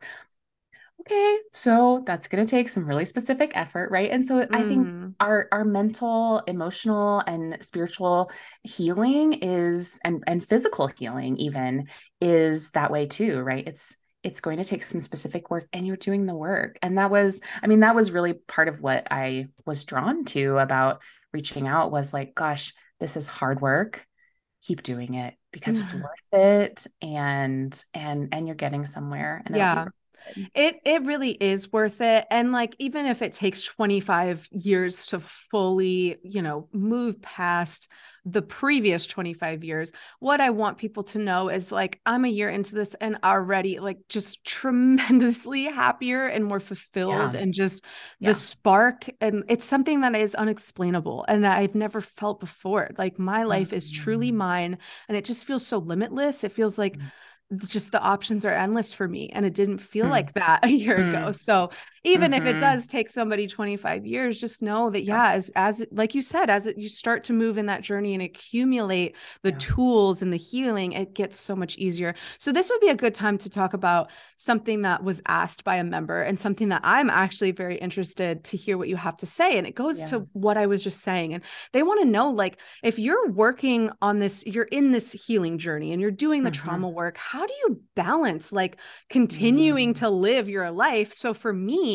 [1.05, 4.11] okay so that's going to take some really specific effort right?
[4.11, 4.47] And so mm.
[4.51, 5.13] i think mm.
[5.19, 8.31] our our mental emotional and spiritual
[8.63, 11.87] healing is and and physical healing even
[12.21, 13.67] is that way too right?
[13.67, 16.79] It's it's going to take some specific work and you're doing the work.
[16.81, 20.57] And that was i mean that was really part of what i was drawn to
[20.57, 24.05] about reaching out was like gosh this is hard work.
[24.61, 29.43] Keep doing it because it's worth it and and and you're getting somewhere.
[29.45, 29.85] And yeah
[30.53, 32.25] it it really is worth it.
[32.29, 37.89] And like even if it takes 25 years to fully, you know, move past
[38.27, 42.49] the previous 25 years, what I want people to know is like I'm a year
[42.49, 47.39] into this and already like just tremendously happier and more fulfilled yeah.
[47.39, 47.85] and just
[48.19, 48.29] yeah.
[48.29, 52.89] the spark and it's something that is unexplainable and that I've never felt before.
[52.97, 53.77] Like my life mm-hmm.
[53.77, 54.35] is truly mm.
[54.35, 56.43] mine and it just feels so limitless.
[56.43, 57.07] It feels like mm-hmm
[57.57, 60.11] just the options are endless for me and it didn't feel mm.
[60.11, 61.09] like that a year mm.
[61.09, 61.69] ago so
[62.05, 62.41] even mm-hmm.
[62.41, 62.59] if it mm-hmm.
[62.59, 66.67] does take somebody 25 years just know that yeah as as like you said as
[66.67, 69.57] it, you start to move in that journey and accumulate the yeah.
[69.59, 73.15] tools and the healing it gets so much easier so this would be a good
[73.15, 77.09] time to talk about something that was asked by a member and something that i'm
[77.09, 80.05] actually very interested to hear what you have to say and it goes yeah.
[80.07, 83.89] to what i was just saying and they want to know like if you're working
[84.01, 86.67] on this you're in this healing journey and you're doing the mm-hmm.
[86.67, 88.77] trauma work how do you balance like
[89.09, 89.97] continuing mm.
[89.97, 91.94] to live your life so for me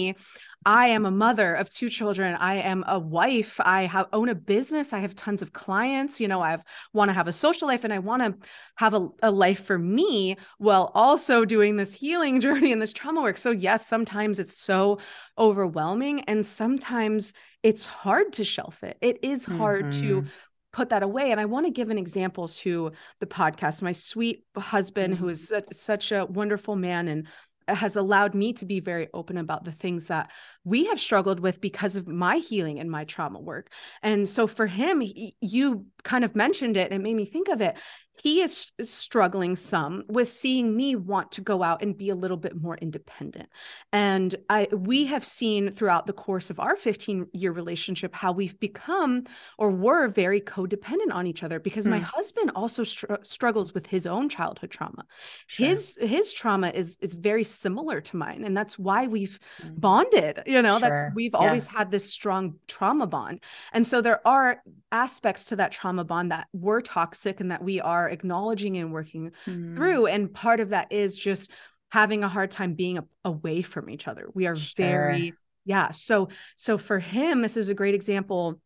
[0.66, 2.34] I am a mother of two children.
[2.34, 3.58] I am a wife.
[3.60, 4.92] I have, own a business.
[4.92, 6.20] I have tons of clients.
[6.20, 6.58] You know, I
[6.92, 9.78] want to have a social life and I want to have a, a life for
[9.78, 13.38] me while also doing this healing journey and this trauma work.
[13.38, 14.98] So, yes, sometimes it's so
[15.38, 17.32] overwhelming and sometimes
[17.62, 18.98] it's hard to shelf it.
[19.00, 20.00] It is hard mm-hmm.
[20.02, 20.24] to
[20.72, 21.30] put that away.
[21.30, 23.82] And I want to give an example to the podcast.
[23.82, 25.24] My sweet husband, mm-hmm.
[25.24, 27.26] who is such a wonderful man and
[27.74, 30.30] has allowed me to be very open about the things that
[30.64, 33.72] we have struggled with because of my healing and my trauma work.
[34.02, 37.48] And so for him, he, you kind of mentioned it and it made me think
[37.48, 37.76] of it
[38.22, 42.36] he is struggling some with seeing me want to go out and be a little
[42.36, 43.48] bit more independent
[43.92, 48.58] and i we have seen throughout the course of our 15 year relationship how we've
[48.60, 49.24] become
[49.58, 51.90] or were very codependent on each other because mm.
[51.90, 55.04] my husband also str- struggles with his own childhood trauma
[55.46, 55.66] sure.
[55.66, 59.80] his his trauma is is very similar to mine and that's why we've mm.
[59.80, 60.88] bonded you know sure.
[60.88, 61.38] that's we've yeah.
[61.38, 63.40] always had this strong trauma bond
[63.72, 67.80] and so there are aspects to that trauma bond that were toxic and that we
[67.80, 69.74] are acknowledging and working mm.
[69.74, 70.06] through.
[70.06, 71.50] And part of that is just
[71.90, 74.28] having a hard time being a- away from each other.
[74.34, 74.86] We are sure.
[74.86, 75.90] very, yeah.
[75.90, 78.60] So, so for him, this is a great example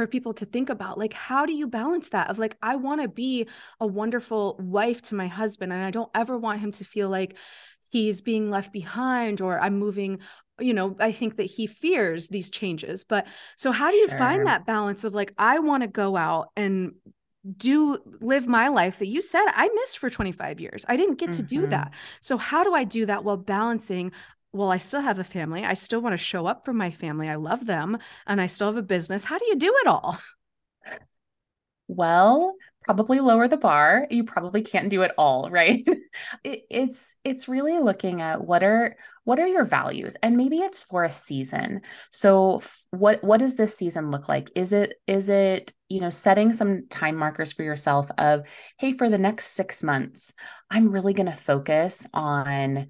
[0.00, 3.02] for people to think about like how do you balance that of like i want
[3.02, 3.46] to be
[3.80, 7.36] a wonderful wife to my husband and i don't ever want him to feel like
[7.90, 10.18] he's being left behind or i'm moving
[10.58, 13.26] you know i think that he fears these changes but
[13.58, 14.16] so how do you sure.
[14.16, 16.92] find that balance of like i want to go out and
[17.56, 20.84] do live my life that you said I missed for 25 years.
[20.88, 21.40] I didn't get mm-hmm.
[21.40, 21.70] to do mm-hmm.
[21.70, 21.92] that.
[22.20, 24.12] So how do I do that while balancing
[24.52, 25.64] well, I still have a family.
[25.64, 27.28] I still want to show up for my family.
[27.28, 29.22] I love them and I still have a business.
[29.22, 30.18] How do you do it all?
[31.92, 34.06] Well, probably lower the bar.
[34.10, 35.86] You probably can't do it all, right?
[36.44, 40.82] it, it's it's really looking at what are what are your values and maybe it's
[40.82, 41.82] for a season.
[42.10, 44.50] So f- what what does this season look like?
[44.56, 48.46] Is it is it, you know, setting some time markers for yourself of,
[48.78, 50.32] hey, for the next 6 months,
[50.70, 52.88] I'm really going to focus on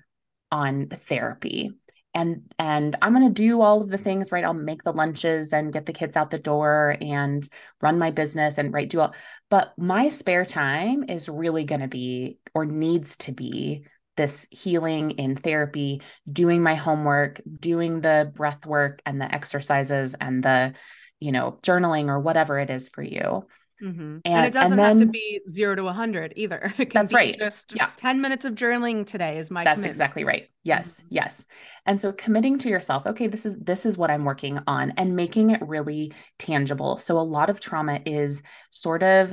[0.52, 1.72] on therapy
[2.14, 4.44] and and i'm going to do all of the things right?
[4.44, 7.48] I'll make the lunches and get the kids out the door and
[7.80, 9.14] run my business and right do all
[9.48, 13.84] but my spare time is really going to be or needs to be
[14.16, 20.42] this healing in therapy doing my homework doing the breath work and the exercises and
[20.42, 20.74] the
[21.20, 23.46] you know journaling or whatever it is for you
[23.82, 24.00] Mm-hmm.
[24.00, 26.74] And, and, it doesn't and then, have to be zero to 100 either.
[26.92, 27.36] that's right.
[27.38, 27.90] Just yeah.
[27.96, 29.90] 10 minutes of journaling today is my That's commitment.
[29.90, 30.48] exactly right.
[30.62, 31.00] Yes.
[31.00, 31.14] Mm-hmm.
[31.14, 31.46] Yes.
[31.86, 35.16] And so committing to yourself, okay, this is this is what I'm working on and
[35.16, 36.98] making it really tangible.
[36.98, 39.32] So a lot of trauma is sort of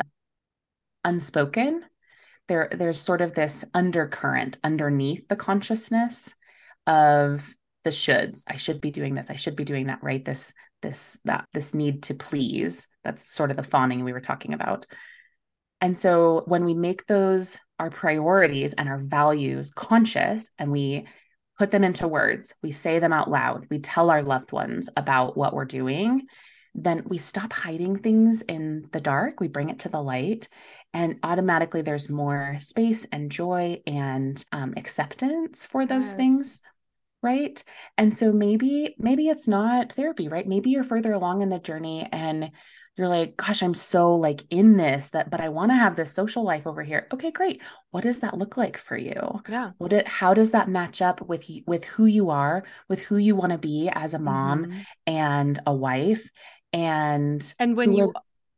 [1.03, 1.83] unspoken.
[2.47, 6.33] There there's sort of this undercurrent underneath the consciousness
[6.85, 8.43] of the shoulds.
[8.47, 9.29] I should be doing this.
[9.29, 10.23] I should be doing that, right?
[10.23, 12.87] This this that this need to please.
[13.03, 14.85] That's sort of the fawning we were talking about.
[15.81, 21.05] And so when we make those our priorities and our values conscious and we
[21.57, 25.37] put them into words, we say them out loud, we tell our loved ones about
[25.37, 26.27] what we're doing,
[26.73, 30.47] then we stop hiding things in the dark, we bring it to the light,
[30.93, 36.15] and automatically there's more space and joy and um, acceptance for those yes.
[36.15, 36.61] things
[37.21, 37.61] right?
[37.97, 40.47] And so maybe maybe it's not therapy right?
[40.47, 42.51] Maybe you're further along in the journey and
[42.97, 46.11] you're like gosh i'm so like in this that but i want to have this
[46.11, 47.07] social life over here.
[47.13, 47.61] Okay great.
[47.91, 49.41] What does that look like for you?
[49.47, 49.71] Yeah.
[49.77, 53.35] What it, how does that match up with with who you are with who you
[53.35, 54.79] want to be as a mom mm-hmm.
[55.05, 56.29] and a wife
[56.73, 58.13] and and when you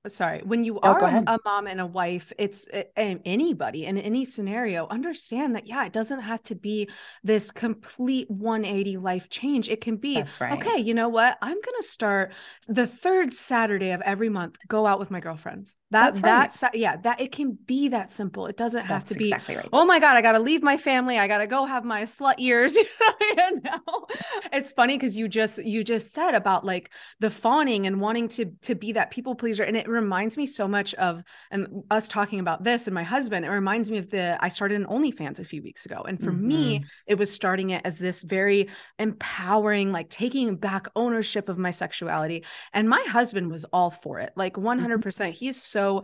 [0.08, 3.98] sorry when you oh, are a mom and a wife it's eh, eh, anybody in
[3.98, 6.90] any scenario understand that yeah it doesn't have to be
[7.24, 9.68] this complete 180 life change.
[9.68, 10.54] It can be That's right.
[10.54, 11.38] okay you know what?
[11.42, 12.32] I'm gonna start
[12.68, 15.76] the third saturday of every month go out with my girlfriends.
[15.92, 16.76] That that's, right.
[16.76, 18.48] yeah that it can be that simple.
[18.48, 19.70] It doesn't have that's to be exactly right.
[19.74, 22.78] oh my god i gotta leave my family i gotta go have my slut years.
[23.30, 24.08] You know
[24.52, 28.46] it's funny because you just you just said about like the fawning and wanting to
[28.64, 32.40] to be that people pleaser and it reminds me so much of and us talking
[32.40, 35.44] about this and my husband it reminds me of the i started an onlyfans a
[35.44, 36.48] few weeks ago and for mm-hmm.
[36.48, 41.72] me it was starting it as this very empowering like taking back ownership of my
[41.72, 45.32] sexuality and my husband was all for it like 100% mm-hmm.
[45.32, 46.04] he's so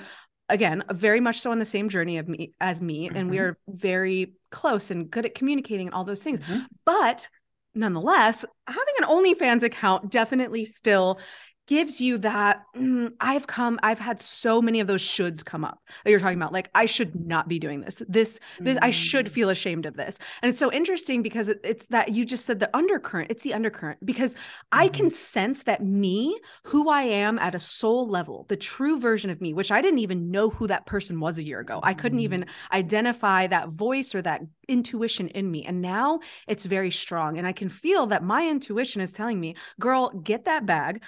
[0.50, 3.18] again very much so on the same journey of me as me mm-hmm.
[3.18, 3.46] and we mm-hmm.
[3.46, 6.60] are very close and good at communicating and all those things mm-hmm.
[6.86, 7.28] but
[7.74, 11.20] nonetheless having an onlyfans account definitely still
[11.68, 15.82] gives you that mm, i've come i've had so many of those shoulds come up
[16.04, 18.84] that you're talking about like i should not be doing this this this mm.
[18.84, 19.32] i should mm.
[19.32, 22.60] feel ashamed of this and it's so interesting because it, it's that you just said
[22.60, 24.80] the undercurrent it's the undercurrent because mm-hmm.
[24.80, 29.30] i can sense that me who i am at a soul level the true version
[29.30, 31.94] of me which i didn't even know who that person was a year ago i
[31.94, 32.76] couldn't even mm-hmm.
[32.76, 37.52] identify that voice or that intuition in me and now it's very strong and i
[37.52, 41.04] can feel that my intuition is telling me girl get that bag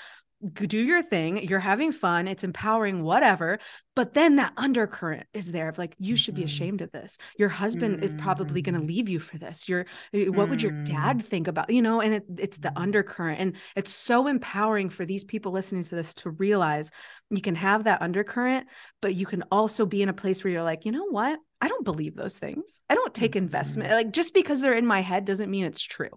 [0.51, 3.57] do your thing you're having fun it's empowering whatever
[3.95, 6.45] but then that undercurrent is there of like you should be mm-hmm.
[6.45, 8.03] ashamed of this your husband mm-hmm.
[8.03, 8.87] is probably going to mm-hmm.
[8.87, 10.93] leave you for this your eh, what would your mm-hmm.
[10.93, 15.05] dad think about you know and it, it's the undercurrent and it's so empowering for
[15.05, 16.91] these people listening to this to realize
[17.31, 18.67] you can have that undercurrent
[19.01, 21.67] but you can also be in a place where you're like you know what i
[21.67, 25.25] don't believe those things i don't take investment like just because they're in my head
[25.25, 26.11] doesn't mean it's true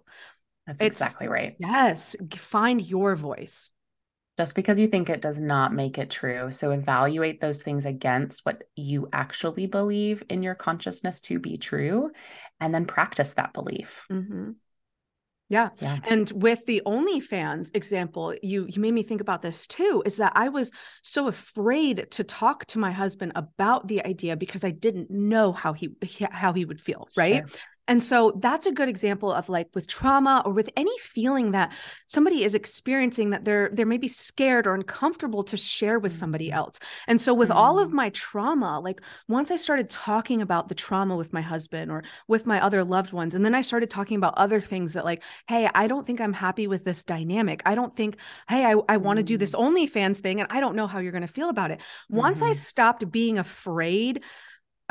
[0.67, 3.71] that's it's, exactly right yes find your voice
[4.41, 6.49] just because you think it does not make it true.
[6.49, 12.09] So evaluate those things against what you actually believe in your consciousness to be true,
[12.59, 14.07] and then practice that belief.
[14.11, 14.53] Mm-hmm.
[15.49, 15.69] Yeah.
[15.79, 15.99] yeah.
[16.05, 20.31] And with the OnlyFans example, you you made me think about this too, is that
[20.33, 20.71] I was
[21.03, 25.73] so afraid to talk to my husband about the idea because I didn't know how
[25.73, 25.89] he
[26.31, 27.47] how he would feel, right?
[27.47, 27.59] Sure.
[27.87, 31.73] And so that's a good example of like with trauma or with any feeling that
[32.05, 36.57] somebody is experiencing that they're they're maybe scared or uncomfortable to share with somebody mm-hmm.
[36.57, 36.79] else.
[37.07, 37.57] And so with mm-hmm.
[37.57, 37.97] all of mm-hmm.
[37.97, 42.45] my trauma, like once I started talking about the trauma with my husband or with
[42.45, 45.69] my other loved ones and then I started talking about other things that like, hey,
[45.73, 47.61] I don't think I'm happy with this dynamic.
[47.65, 48.17] I don't think,
[48.47, 49.75] hey, I, I want to do this mm-hmm.
[49.75, 51.81] OnlyFans thing and I don't know how you're going to feel about it.
[52.09, 52.49] Once mm-hmm.
[52.49, 54.23] I stopped being afraid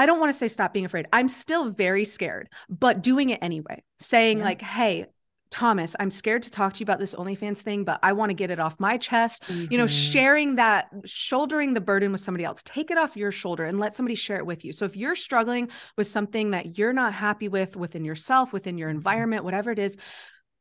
[0.01, 1.07] I don't want to say stop being afraid.
[1.13, 4.45] I'm still very scared, but doing it anyway, saying yeah.
[4.45, 5.05] like, hey,
[5.51, 8.35] Thomas, I'm scared to talk to you about this OnlyFans thing, but I want to
[8.35, 9.43] get it off my chest.
[9.43, 9.67] Mm-hmm.
[9.71, 10.13] You know, mm-hmm.
[10.13, 12.63] sharing that, shouldering the burden with somebody else.
[12.65, 14.73] Take it off your shoulder and let somebody share it with you.
[14.73, 18.89] So if you're struggling with something that you're not happy with within yourself, within your
[18.89, 18.97] mm-hmm.
[18.97, 19.99] environment, whatever it is,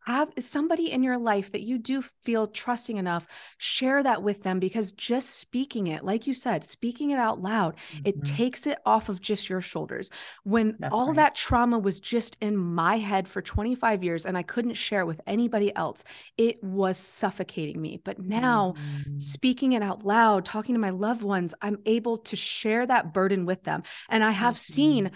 [0.10, 4.60] have somebody in your life that you do feel trusting enough share that with them
[4.60, 8.02] because just speaking it like you said speaking it out loud mm-hmm.
[8.06, 10.10] it takes it off of just your shoulders
[10.44, 11.18] when That's all right.
[11.18, 15.08] that trauma was just in my head for 25 years and i couldn't share it
[15.08, 16.04] with anybody else
[16.38, 19.18] it was suffocating me but now mm-hmm.
[19.18, 23.46] speaking it out loud talking to my loved ones i'm able to share that burden
[23.46, 24.74] with them and i have mm-hmm.
[24.74, 25.12] seen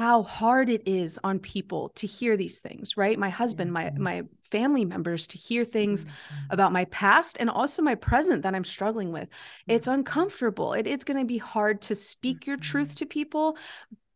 [0.00, 4.02] how hard it is on people to hear these things right my husband my mm-hmm.
[4.02, 6.36] my family members to hear things mm-hmm.
[6.48, 9.28] about my past and also my present that i'm struggling with
[9.66, 9.98] it's Mm-hmm.
[9.98, 13.58] uncomfortable it is going to be hard to speak your truth to people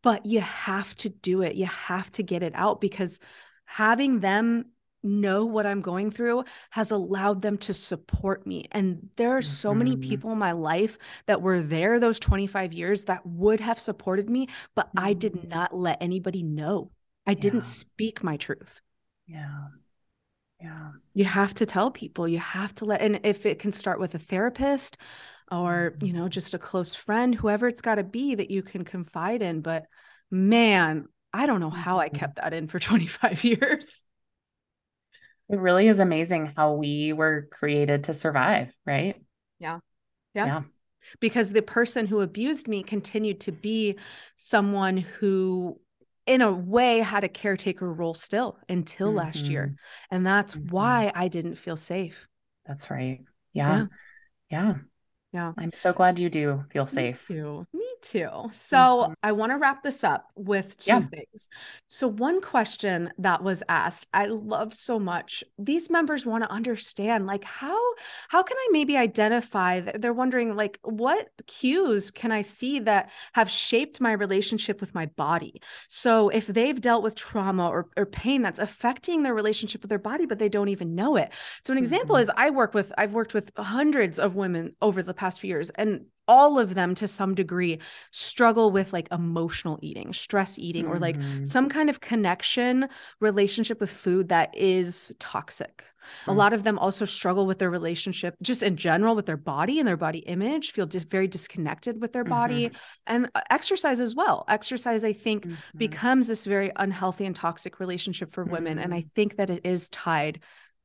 [0.01, 3.19] but you have to do it you have to get it out because
[3.65, 4.65] having them
[5.05, 8.65] know what I'm going through has allowed them to support me.
[8.71, 9.97] And there are so many Mhm.
[9.97, 10.97] people in my life
[11.27, 15.49] that were there those 25 years that would have supported me, but I did Mhm.
[15.49, 16.91] not let anybody know.
[17.27, 18.81] I didn't speak my truth.
[19.27, 19.67] Yeah.
[20.61, 20.91] Yeah.
[21.13, 24.15] You have to tell people, you have to let, and if it can start with
[24.15, 24.97] a therapist
[25.51, 26.13] or, you Mm-hmm.
[26.13, 29.61] know, just a close friend, whoever it's got to be that you can confide in.
[29.61, 29.85] But
[30.29, 32.09] man, I don't know how I Mhm.
[32.09, 33.87] kept that in for 25 years.
[35.49, 39.15] It really is amazing how we were created to survive, right?
[39.59, 39.79] Yeah.
[40.33, 40.63] Yeah.
[41.19, 43.95] because the person who abused me continued to be
[44.35, 45.79] someone who
[46.25, 49.75] in a way had a caretaker role still until last year
[50.09, 50.71] and that's Mhm.
[50.71, 52.27] why i didn't feel safe
[52.65, 53.21] That's right.
[53.53, 53.69] Yeah.
[53.77, 53.85] Yeah.
[54.49, 54.75] Yeah.
[55.57, 57.29] I'm so glad you do feel safe.
[57.29, 58.77] me too me too so
[59.09, 59.13] Mhm.
[59.23, 60.99] i want to wrap this up with two Yeah.
[61.01, 61.47] things
[61.87, 67.25] so one question that was asked i love so much these members want to understand
[67.25, 67.79] like how
[68.29, 73.09] how can i maybe identify that they're wondering like what cues can i see that
[73.33, 78.05] have shaped my relationship with my body so if they've dealt with trauma or, or
[78.05, 81.29] pain that's affecting their relationship with their body but they don't even know it
[81.63, 82.21] so an example Mhm.
[82.21, 85.69] is i work with i've worked with hundreds of women over the past few years
[85.75, 87.79] and all of them to some degree
[88.11, 91.45] struggle with like emotional eating stress eating or like Mhm.
[91.45, 92.87] some kind of connection
[93.19, 95.83] relationship with food that is toxic
[96.27, 99.79] a lot of them also struggle with their relationship just in general with their body
[99.79, 102.71] and their body image feel just very disconnected with their body
[103.07, 105.59] and uh, exercise as well exercise i think Mhm.
[105.77, 109.11] becomes this very unhealthy and toxic relationship for women and i Mhm.
[109.15, 110.39] think that it is tied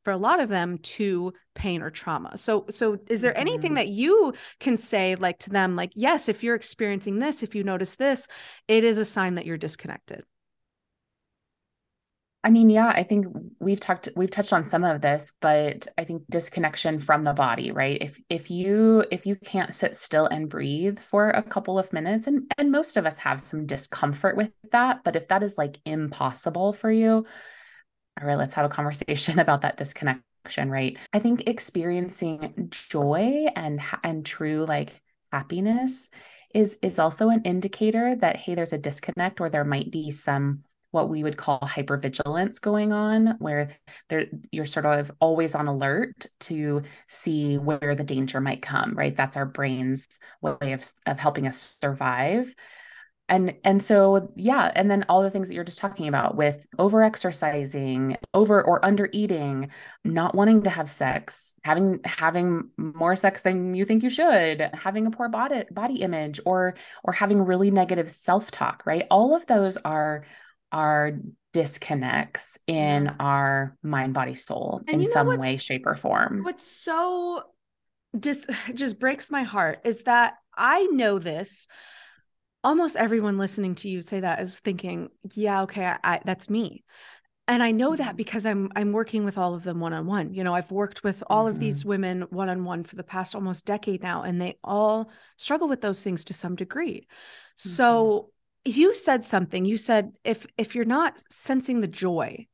[0.04, 3.76] for a lot of them to pain or trauma so so is there anything Mhm.
[3.76, 7.64] that you can say like to them like yes if you're experiencing this if you
[7.64, 8.26] notice this
[8.68, 10.24] it is a sign that you're disconnected
[12.42, 13.26] I mean, yeah, I think
[13.58, 17.70] we've talked we've touched on some of this, but I think disconnection from the body,
[17.70, 17.98] right?
[18.00, 22.26] If if you if you can't sit still and breathe for a couple of minutes
[22.26, 25.76] and and most of us have some discomfort with that, but if that is like
[25.84, 27.26] impossible for you,
[28.20, 30.96] all right, let's have a conversation about that disconnection, right?
[31.12, 35.00] I think experiencing joy and and true like
[35.32, 36.10] happiness
[36.54, 40.64] is is also an indicator that hey, there's a disconnect or there might be some
[40.90, 43.70] what we would call hypervigilance going on where
[44.08, 49.16] there you're sort of always on alert to see where the danger might come right
[49.16, 52.52] that's our brain's way of, of helping us survive
[53.30, 56.66] and and so yeah and then all the things that you're just talking about with
[56.78, 59.70] over exercising over or under eating
[60.04, 65.06] not wanting to have sex having having more sex than you think you should having
[65.06, 66.74] a poor body body image or
[67.04, 70.24] or having really negative self-talk right all of those are
[70.72, 71.12] are
[71.52, 77.42] disconnects in our mind body soul And in some way shape or form What's so
[78.18, 81.66] dis just breaks my heart is that I know this.
[82.62, 86.84] Almost everyone listening to you say that is thinking, yeah, okay, I, I, that's me.
[87.48, 88.16] And I know that Mhm.
[88.16, 90.34] because I'm I'm working with all of them one on one.
[90.34, 93.34] You know, I've worked with all of these women one on one for the past
[93.34, 97.08] almost decade now, and they all struggle with those things to some degree.
[97.56, 98.30] So
[98.64, 99.64] you said something.
[99.64, 102.46] You said if if you're not sensing the joy,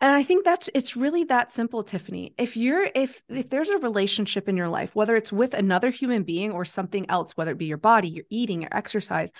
[0.00, 2.32] and I think that's it's really that simple, Tiffani.
[2.38, 6.22] If you're if if there's a relationship in your life, whether it's with another human
[6.22, 9.30] being or something else, whether it be your body, your eating, your exercise,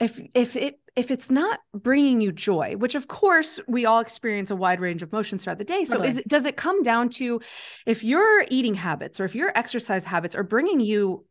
[0.00, 4.50] if if it if it's not bringing you joy, which of course we all experience
[4.50, 5.84] a wide range of emotions throughout the day.
[5.84, 6.08] So Totally.
[6.08, 7.40] is it does it come down to
[7.86, 11.24] if your eating habits or if your exercise habits are bringing you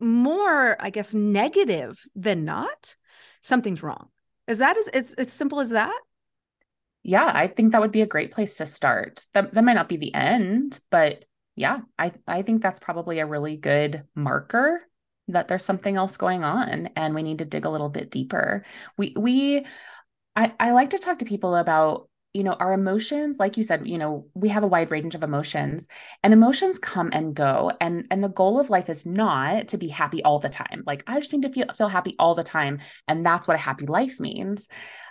[0.00, 2.96] more, I guess, negative than not,
[3.42, 4.08] something's wrong.
[4.48, 5.98] Is that as it's as simple as that?
[7.06, 9.24] Yeah i think that would be a great place to start.
[9.32, 13.26] That, that might not be the end but yeah i i think that's probably a
[13.26, 14.82] really good marker
[15.28, 18.64] that there's something else going on and we need to dig a little bit deeper.
[18.96, 19.66] We we
[20.34, 23.38] i i like to talk to people about you know our emotions.
[23.38, 25.88] Like you said you know we have a wide range of emotions
[26.22, 29.88] and emotions come and go and and the goal of life is not to be
[29.88, 30.82] happy all the time.
[30.86, 33.58] Like i just need to feel feel happy all the time and that's what a
[33.58, 34.68] happy life means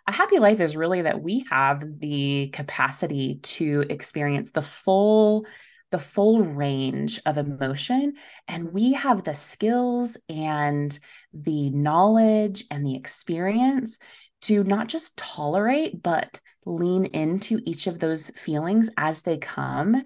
[0.08, 5.45] a happy life is really that we have the capacity to experience the full
[5.91, 8.14] the full range of emotion
[8.47, 10.99] and we have the skills and
[11.32, 13.99] the knowledge and the experience
[14.41, 20.03] to not just tolerate, but lean into each of those feelings as they come,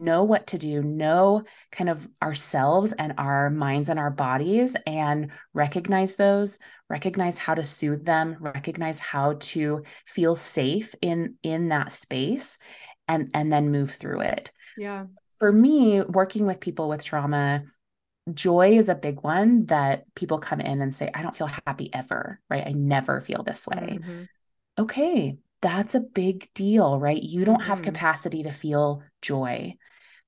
[0.00, 5.30] know what to do, know kind of ourselves and our minds and our bodies, and
[5.54, 11.92] recognize those, recognize how to soothe them, recognize how to feel safe in in that
[11.92, 12.58] space,
[13.08, 14.52] and and then move through it.
[14.76, 15.06] Yeah.
[15.38, 17.64] For me, working with people with trauma,
[18.32, 21.90] joy is a big one that people come in and say, I don't feel happy
[21.92, 22.66] ever, right?
[22.66, 23.98] I never feel this way.
[24.00, 24.22] Mm-hmm.
[24.78, 27.22] Okay, that's a big deal, right?
[27.22, 27.86] You don't have mm-hmm.
[27.86, 29.76] capacity to feel joy.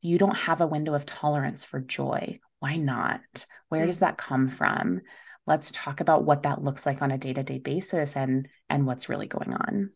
[0.00, 2.38] You don't have a window of tolerance for joy.
[2.60, 3.46] Why not?
[3.68, 3.88] Where mm-hmm.
[3.88, 5.00] does that come from?
[5.46, 9.26] Let's talk about what that looks like on a day-to-day basis and and what's really
[9.26, 9.90] going on.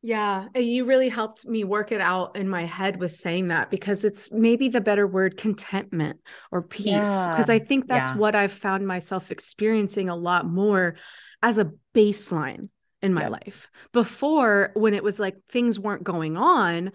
[0.00, 4.04] Yeah, you really helped me work it out in my head with saying that because
[4.04, 6.20] it's maybe the better word contentment
[6.52, 6.84] or peace.
[6.86, 7.54] Because yeah.
[7.54, 8.16] I think that's yeah.
[8.16, 10.96] what I've found myself experiencing a lot more
[11.42, 12.68] as a baseline
[13.04, 13.32] in my yep.
[13.32, 13.70] life.
[13.92, 16.92] Before, when it was like things weren't going on,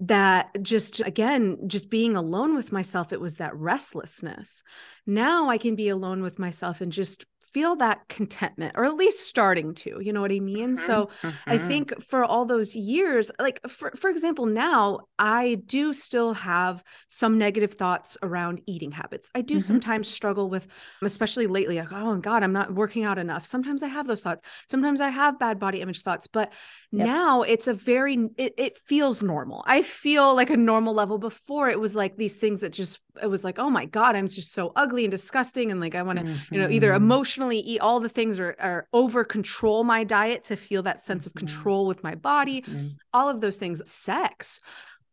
[0.00, 4.62] that just again, just being alone with myself, it was that restlessness.
[5.06, 9.20] Now I can be alone with myself and just feel that contentment or at least
[9.20, 11.50] starting to you know what i mean mm-hmm, so mm-hmm.
[11.50, 16.82] i think for all those years like for, for example now i do still have
[17.08, 19.62] some negative thoughts around eating habits i do mm-hmm.
[19.62, 20.66] sometimes struggle with
[21.02, 24.42] especially lately like oh god i'm not working out enough sometimes i have those thoughts
[24.68, 26.52] sometimes i have bad body image thoughts but
[26.90, 27.06] yep.
[27.06, 31.68] now it's a very it, it feels normal i feel like a normal level before
[31.68, 34.52] it was like these things that just it was like oh my god i'm just
[34.52, 36.96] so ugly and disgusting and like i want to you know either mm-hmm.
[37.38, 41.26] Emotionally eat all the things or, or over control my diet to feel that sense
[41.26, 41.46] of mm-hmm.
[41.46, 42.88] control with my body mm-hmm.
[43.12, 44.60] all of those things sex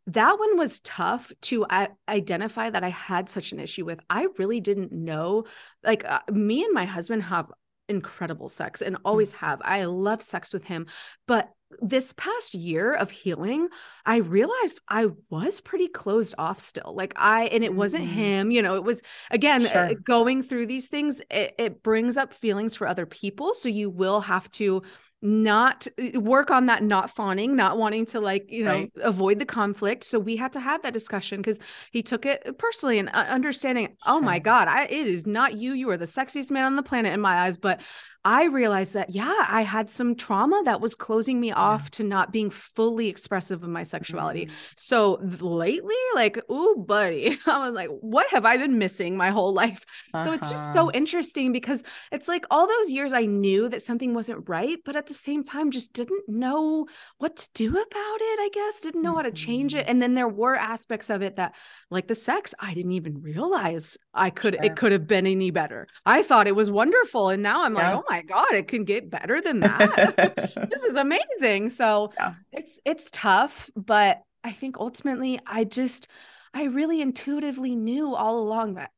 [0.07, 3.99] that one was tough to uh, identify that I had such an issue with.
[4.07, 5.45] I really didn't know.
[5.83, 7.51] Like, uh, me and my husband have
[7.89, 9.45] incredible sex and always mm-hmm.
[9.45, 9.61] have.
[9.63, 10.87] I love sex with him.
[11.27, 13.67] But this past year of healing,
[14.05, 16.93] I realized I was pretty closed off still.
[16.95, 18.13] Like I, and it wasn't mm-hmm.
[18.13, 19.95] him, you know, it was again, uh, sure.
[19.95, 23.53] going through these things, it, it brings up feelings for other people.
[23.53, 24.83] So you will have to
[25.21, 28.91] not uh, work on that not fawning not wanting to like you know right.
[29.01, 31.59] avoid the conflict so we had to have that discussion because
[31.91, 33.95] he took it personally and uh, understanding sure.
[34.05, 36.83] oh my god I, it is not you you are the sexiest man on the
[36.83, 37.81] planet in my eyes but
[38.25, 41.89] I realized that, yeah, I had some trauma that was closing me off yeah.
[41.91, 44.47] to not being fully expressive of my sexuality.
[44.47, 44.55] Mm-hmm.
[44.77, 49.53] So lately, like, ooh, buddy, I was like, what have I been missing my whole
[49.53, 49.85] life?
[50.11, 50.23] Uh-huh.
[50.23, 50.91] So it's just so uh-huh.
[50.95, 55.05] interesting because it's like all those years I knew that something wasn't right, but at
[55.05, 56.87] the same time, just didn't know
[57.19, 59.17] what to do about it, I guess, didn't know mm-hmm.
[59.17, 59.81] how to change it.
[59.81, 59.91] Mm-hmm.
[59.91, 61.53] And then there were aspects of it that,
[61.91, 64.63] like the sex, I didn't even realize I could, sure.
[64.63, 65.87] it could have been any better.
[66.07, 67.29] I thought it was wonderful.
[67.29, 67.89] And now I'm yeah.
[67.89, 70.69] like, oh my my god it can get better than that.
[70.71, 71.69] This is amazing.
[71.69, 72.35] So yeah.
[72.51, 76.07] it's it's tough but i think ultimately i just
[76.53, 78.91] i really intuitively knew all along that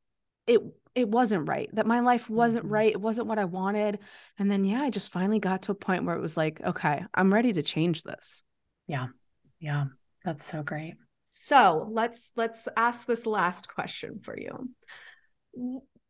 [0.46, 0.60] it
[0.94, 2.74] it wasn't right that my life wasn't mm-hmm.
[2.74, 4.00] right it wasn't what i wanted.
[4.38, 7.04] And then yeah i just finally got to a point where it was like okay
[7.14, 8.42] i'm ready to change this.
[8.88, 9.08] Yeah.
[9.60, 9.86] Yeah.
[10.24, 10.96] That's so great.
[11.30, 14.70] So let's let's ask this last question for you.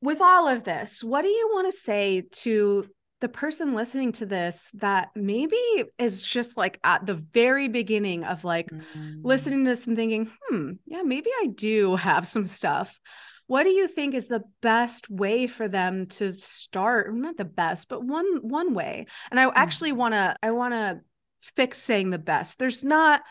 [0.01, 2.85] With all of this, what do you want to say to
[3.19, 5.57] the person listening to this that maybe
[5.97, 9.19] is just like at the very beginning of like mm.
[9.23, 12.99] listening to this and thinking, hmm, yeah, maybe I do have some stuff.
[13.47, 17.15] What do you think is the best way for them to start?
[17.15, 19.07] Not the best, but one one way.
[19.31, 19.97] And I actually mm.
[19.97, 20.99] want to I want to
[21.39, 22.59] fix saying the best.
[22.59, 23.21] There's not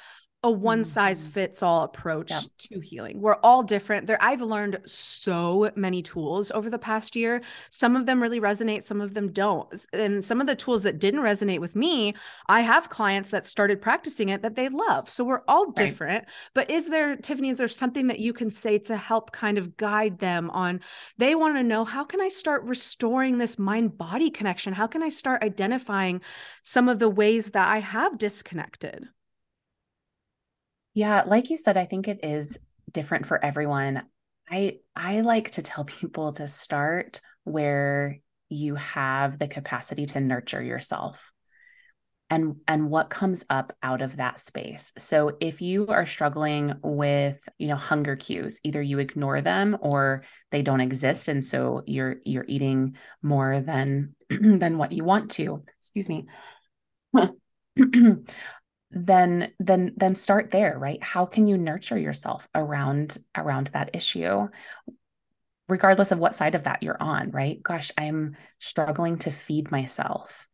[0.43, 1.33] a one size mm-hmm.
[1.33, 2.43] fits all approach yep.
[2.59, 3.21] to healing.
[3.21, 4.07] We're all different.
[4.07, 7.43] There I've learned so many tools over the past year.
[7.71, 9.69] Some of them really resonate, some of them don't.
[9.93, 12.15] And some of the tools that didn't resonate with me,
[12.49, 15.09] I have clients that started practicing it that they love.
[15.09, 16.25] So we're all different.
[16.25, 16.35] Right.
[16.55, 19.77] But is there Tiffani is there something that you can say to help kind of
[19.77, 20.81] guide them on
[21.19, 24.73] they want to know how can I start restoring this mind body connection?
[24.75, 26.21] How can I start identifying
[26.63, 29.09] some of the ways that I have disconnected?
[30.97, 32.59] Yeah, like you said, I think it is
[32.91, 34.05] different for everyone.
[34.51, 38.19] I I like to tell people to start where
[38.49, 41.33] you have the capacity to nurture yourself
[42.31, 47.41] and and what comes up out of that space so if you are struggling with
[47.59, 52.17] you know hunger cues either you ignore them or they don't exist and so you're
[52.25, 56.27] you're eating more than than what you want to excuse me
[58.91, 61.03] then then then start there right?
[61.03, 64.49] How can you nurture yourself around around that issue?
[65.69, 67.63] Regardless of what side of that you're on right?
[67.63, 70.47] Gosh i'm struggling to feed myself.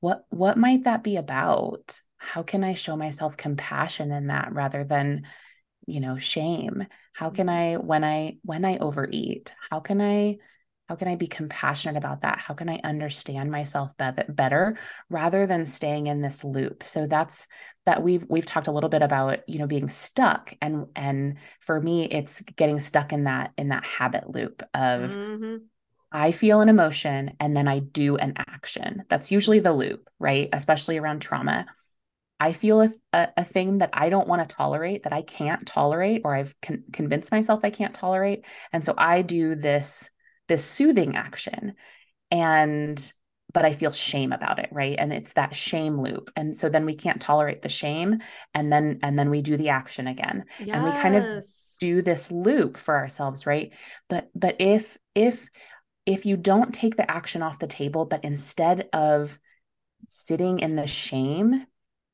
[0.00, 2.00] What what might that be about?
[2.16, 5.24] How can i show myself compassion in that rather than
[5.86, 6.86] you know shame?
[7.12, 10.38] How can i when i when i overeat how can i
[10.88, 13.92] how can i be compassionate about that how can i understand myself
[14.28, 14.76] better
[15.10, 17.46] rather than staying in this loop so that's
[17.84, 21.80] that we've we've talked a little bit about you know being stuck and and for
[21.80, 25.56] me it's getting stuck in that in that habit loop of mm-hmm.
[26.10, 29.04] I feel an emotion and then I do an action.
[29.08, 30.48] That's usually the loop, right?
[30.52, 31.66] Especially around trauma.
[32.40, 35.66] I feel a, a, a thing that I don't want to tolerate, that I can't
[35.66, 38.44] tolerate, or I've con- convinced myself I can't tolerate.
[38.72, 40.10] And so I do this,
[40.48, 41.74] this soothing action.
[42.30, 43.12] And
[43.54, 44.96] but I feel shame about it, right?
[44.98, 46.30] And it's that shame loop.
[46.36, 48.20] And so then we can't tolerate the shame
[48.52, 50.44] and then and then we do the action again.
[50.58, 50.76] Yes.
[50.76, 51.44] And we kind of
[51.80, 53.72] do this loop for ourselves, right?
[54.08, 55.48] But but if if
[56.04, 59.38] if you don't take the action off the table, but instead of
[60.08, 61.64] sitting in the shame,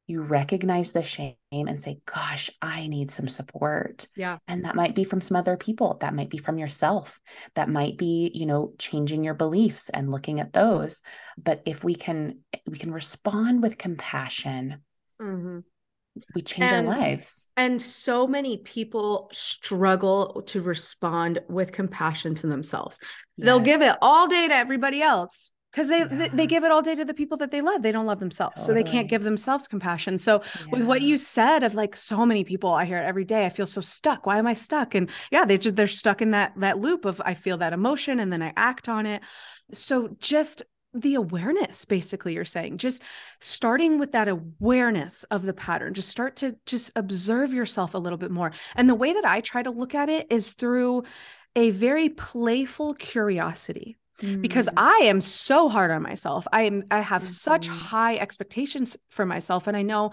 [0.07, 4.07] you recognize the shame and say, Gosh, I need some support.
[4.17, 4.39] Yeah.
[4.47, 5.97] And that might be from some other people.
[6.01, 7.21] That might be from yourself.
[7.55, 11.03] That might be, you know, changing your beliefs and looking at those.
[11.39, 14.83] But if we can, we can respond with compassion.
[15.21, 15.61] Mm-hmm
[16.35, 17.51] we change and, our lives.
[17.57, 23.01] And so many people struggle to respond with compassion to themselves.
[23.37, 23.47] Yes.
[23.47, 26.05] They'll give it all day to everybody else because they, yeah.
[26.05, 27.83] they, they give it all day to the people that they love.
[27.83, 28.81] They don't love themselves, totally.
[28.81, 30.19] so they can't give themselves compassion.
[30.19, 30.67] So yeah.
[30.71, 33.45] with what you said of like so many people, I hear it every day.
[33.45, 34.25] I feel so stuck.
[34.25, 34.95] Why am I stuck?
[34.95, 38.21] And yeah, they just they're stuck in that that loop of I feel that emotion
[38.21, 39.23] and then I act on it.
[39.73, 40.63] So just
[40.97, 43.03] the awareness basically you're saying just
[43.41, 48.17] starting with that awareness of the pattern just start to just observe yourself a little
[48.17, 51.03] bit more and the way that i try to look at it is through
[51.57, 54.41] a very playful curiosity mm.
[54.41, 57.31] because i am so hard on myself i am i have mm-hmm.
[57.31, 60.13] such high expectations for myself and i know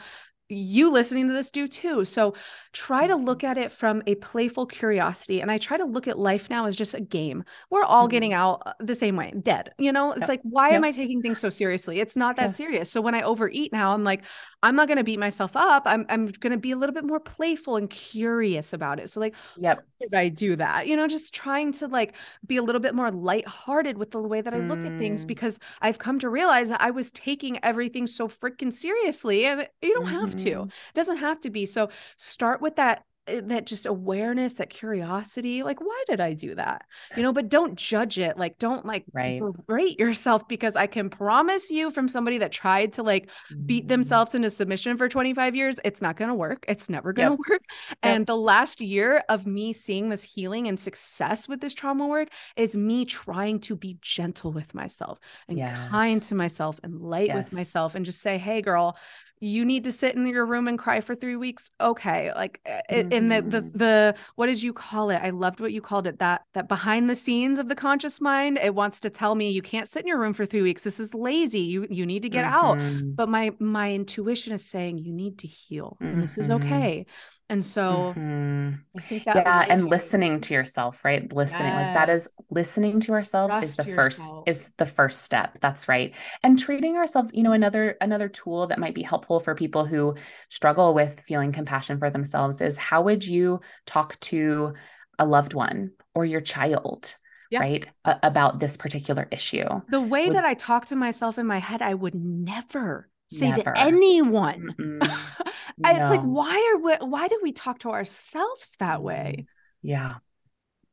[0.51, 2.05] you listening to this do too.
[2.05, 2.35] So
[2.73, 5.41] try to look at it from a playful curiosity.
[5.41, 7.43] And I try to look at life now as just a game.
[7.69, 8.11] We're all mm-hmm.
[8.11, 9.73] getting out uh, the same way, dead.
[9.77, 10.29] You know, it's yep.
[10.29, 10.77] like, why yep.
[10.77, 11.99] am I taking things so seriously?
[11.99, 12.53] It's not that yeah.
[12.53, 12.91] serious.
[12.91, 14.23] So when I overeat now, I'm like,
[14.63, 15.83] I'm not going to beat myself up.
[15.85, 19.09] I'm, I'm going to be a little bit more playful and curious about it.
[19.09, 19.83] So, like, yep.
[19.99, 20.85] did I do that?
[20.87, 22.13] You know, just trying to like
[22.45, 24.93] be a little bit more lighthearted with the way that I look mm.
[24.93, 25.27] at things mm.
[25.29, 29.93] because I've come to realize that I was taking everything so freaking seriously and you
[29.95, 30.19] don't mm-hmm.
[30.19, 30.51] have to.
[30.51, 30.67] Mm-hmm.
[30.69, 31.65] It doesn't have to be.
[31.65, 36.55] So, start with that Eh, that just awareness that curiosity like why did i do
[36.55, 36.85] that
[37.15, 39.39] you know but don't judge it like don't like right.
[39.67, 43.29] berate yourself because i can promise you from somebody that tried to like
[43.67, 43.89] beat mm-hmm.
[43.89, 47.33] themselves into submission for 25 years it's not going to work it's never going to
[47.33, 47.49] yep.
[47.51, 47.97] work yep.
[48.01, 52.29] and the last year of me seeing this healing and success with this trauma work
[52.55, 55.77] is me trying to be gentle with myself and yes.
[55.89, 57.35] kind to myself and light yes.
[57.35, 58.97] with myself and just say hey girl
[59.43, 63.11] you need to sit in your room and cry for three weeks okay like mm-hmm.
[63.11, 63.77] in the, the mm-hmm.
[63.77, 67.09] the what did you call it i loved what you called it that that behind
[67.09, 70.07] the scenes of the conscious mind it wants to tell me you can't sit in
[70.07, 73.07] your room for three weeks this is lazy you you need to get mm-hmm.
[73.09, 76.13] out but my my intuition is saying you need to heal mm-hmm.
[76.13, 76.63] and this is mm-hmm.
[76.63, 77.05] okay
[77.51, 78.75] and so mm-hmm.
[78.97, 81.31] I think that yeah, and listening to yourself, right?
[81.33, 81.85] Listening yes.
[81.85, 83.95] like that is listening to ourselves Trust is the yourself.
[83.95, 85.57] first is the first step.
[85.59, 86.15] That's right.
[86.43, 90.15] And treating ourselves, you know, another another tool that might be helpful for people who
[90.47, 94.73] struggle with feeling compassion for themselves is how would you talk to
[95.19, 97.17] a loved one or your child
[97.51, 97.59] yeah.
[97.59, 101.45] right a- about this particular issue the way would, that i talk to myself in
[101.45, 103.63] my head i would never say Never.
[103.63, 104.75] to anyone.
[104.79, 104.97] Mm-hmm.
[105.77, 105.89] no.
[105.89, 109.35] It's like why are we why do we talk to ourselves that way?
[109.39, 109.87] Mm-hmm.
[109.87, 110.15] Yeah.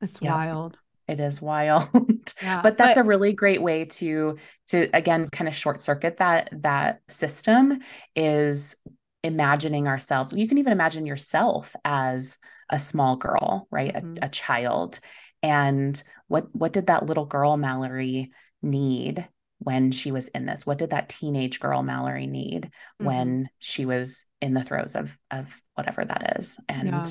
[0.01, 0.33] It's yep.
[0.33, 0.79] wild.
[1.07, 1.89] It is wild.
[2.41, 4.37] Yeah, but that's but, a really great way to
[4.69, 7.81] to again kind of short circuit that that system
[8.15, 8.77] is
[9.25, 10.33] imagining ourselves.
[10.33, 12.39] You can even imagine yourself as
[12.71, 13.93] a small girl, right?
[13.93, 14.19] Mm-hmm.
[14.23, 15.01] A, a child.
[15.43, 18.31] And what what did that little girl Mallory
[18.63, 19.27] need
[19.59, 23.07] when she was in this what did that teenage girl mallory need mm-hmm.
[23.07, 27.05] when she was in the throes of of whatever that is and yeah.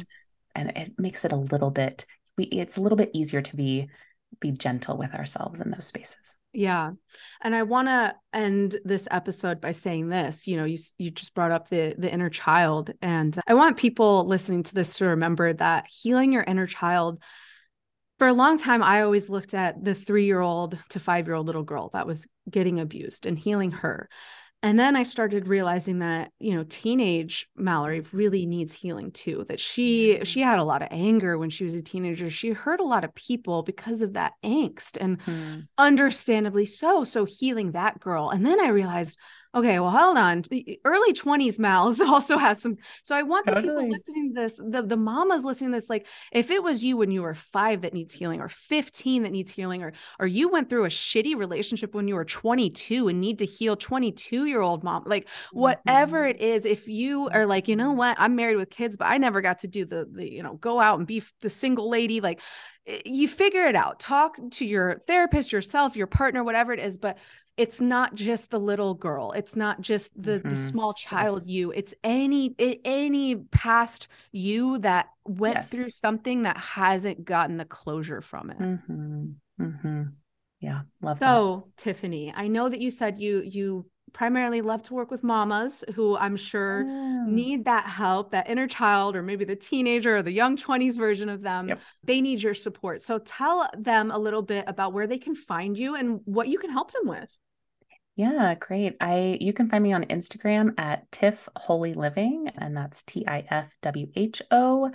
[0.56, 2.06] and it makes it a little bit
[2.38, 3.88] we it's a little bit easier to be
[4.40, 6.92] be gentle with ourselves in those spaces yeah
[7.42, 11.34] and i want to end this episode by saying this you know you you just
[11.34, 15.54] brought up the the inner child and i want people listening to this to remember
[15.54, 17.20] that healing your inner child
[18.18, 21.36] for a long time, I always looked at the three year old to five year
[21.36, 24.10] old little girl that was getting abused and healing her.
[24.64, 29.46] And then I started realizing that, you know, teenage Mallory really needs healing too.
[29.48, 32.30] That she she had a lot of anger when she was a teenager.
[32.32, 35.60] She hurt a lot of people because of that angst and hmm.
[35.78, 37.04] understandably so.
[37.04, 38.32] So healing that girl.
[38.32, 39.20] And then I realized,
[39.56, 40.44] okay, well, hold on.
[40.86, 42.76] Early 20s Mal's also has some.
[43.04, 43.68] So I want totally.
[43.68, 46.84] the people listening to this, the, the mamas listening to this, like if it was
[46.84, 50.28] you when you were five that needs healing or 15 that needs healing, or or
[50.28, 54.46] you went through a shitty relationship when you were 22 and need to heal 22
[54.46, 56.38] year old mom, like whatever mm-hmm.
[56.38, 59.18] it is, if you are like, you know what, I'm married with kids, but I
[59.18, 62.22] never got to do the, the you know, go out and be the single lady,
[62.22, 62.42] like
[63.06, 64.00] you figure it out.
[64.00, 67.18] Talk to your therapist, yourself, your partner, whatever it is, but
[67.58, 70.50] it's not just the little girl it's not just the mm-hmm.
[70.50, 71.50] the small child yes.
[71.50, 72.56] you it's any
[72.86, 75.72] any past you that went yes.
[75.72, 79.26] through something that hasn't gotten the closure from it mm-hmm.
[79.60, 80.04] Mm-hmm.
[80.62, 81.26] yeah love that.
[81.26, 81.96] so that.
[81.96, 86.16] tiffani i know that you said you you primarily love to work with mamas who
[86.18, 87.26] i'm sure yeah.
[87.28, 91.28] need that help that inner child or maybe the teenager or the young 20s version
[91.28, 91.80] of them yep.
[92.06, 95.78] they need your support so tell them a little bit about where they can find
[95.78, 97.30] you and what you can help them with
[98.18, 98.98] yeah, great.
[99.00, 103.46] I you can find me on Instagram at Tiff Whole Living, and that's T I
[103.48, 104.90] F W H O.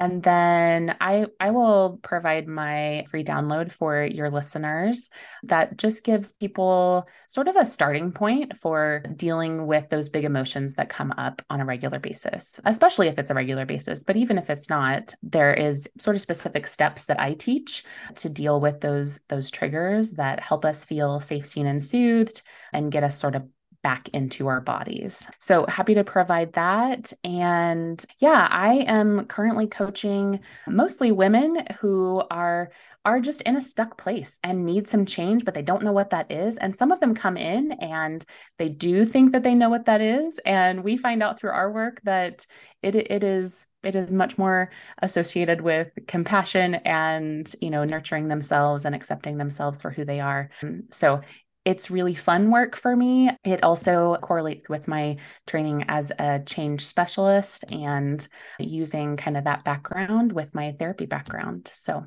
[0.00, 5.08] And then I I will provide my free download for your listeners
[5.44, 10.74] that just gives people sort of a starting point for dealing with those big emotions
[10.74, 14.02] that come up on a regular basis, especially if it's a regular basis.
[14.02, 17.84] But even if it's not, there is sort of specific steps that I teach
[18.16, 22.42] to deal with those those triggers that help us feel safe, seen, and soothed
[22.72, 23.48] and get us sort of
[23.84, 25.28] back into our bodies.
[25.38, 27.12] So happy to provide that.
[27.22, 32.72] And yeah, I am currently coaching mostly women who are
[33.04, 36.08] are just in a stuck place and need some change, but they don't know what
[36.10, 36.56] that is.
[36.56, 38.24] And some of them come in and
[38.58, 40.40] they do think that they know what that is.
[40.46, 42.46] And we find out through our work that
[42.82, 44.70] it, it is it is much more
[45.02, 50.48] associated with compassion and you know nurturing themselves and accepting themselves for who they are
[50.90, 51.20] so
[51.64, 53.30] it's really fun work for me.
[53.44, 58.26] It also correlates with my training as a change specialist and
[58.58, 61.70] using kind of that background with my therapy background.
[61.72, 62.04] So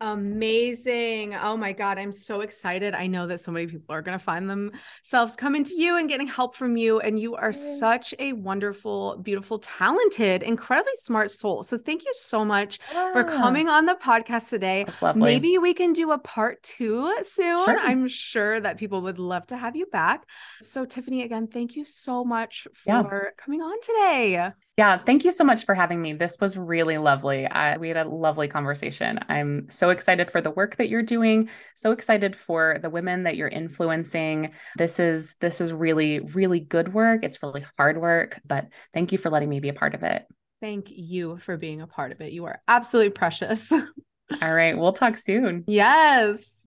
[0.00, 1.34] Amazing.
[1.34, 1.98] Oh my God.
[1.98, 2.94] I'm so excited.
[2.94, 6.08] I know that so many people are going to find themselves coming to you and
[6.08, 7.00] getting help from you.
[7.00, 11.64] And you are such a wonderful, beautiful, talented, incredibly smart soul.
[11.64, 13.12] So thank you so much yeah.
[13.12, 13.36] for ah.
[13.36, 14.86] coming on the podcast today.
[15.16, 17.64] Maybe we can do a part two soon.
[17.64, 17.78] Sure.
[17.80, 20.24] I'm sure that people would love to have you back.
[20.62, 23.30] So, Tiffani, again, thank you so much for yeah.
[23.36, 24.52] coming on today.
[24.78, 26.12] Yeah, thank you so much for having me.
[26.12, 27.48] This was really lovely.
[27.80, 29.18] we had a lovely conversation.
[29.28, 31.48] I'm so excited for the work that you're doing.
[31.74, 34.52] So excited for the women that you're influencing.
[34.76, 37.24] This is this is really really good work.
[37.24, 40.26] It's really hard work, but thank you for letting me be a part of it.
[40.60, 42.30] Thank you for being a part of it.
[42.30, 43.72] You are absolutely precious.
[44.42, 45.64] All right, we'll talk soon.
[45.66, 46.57] Yes.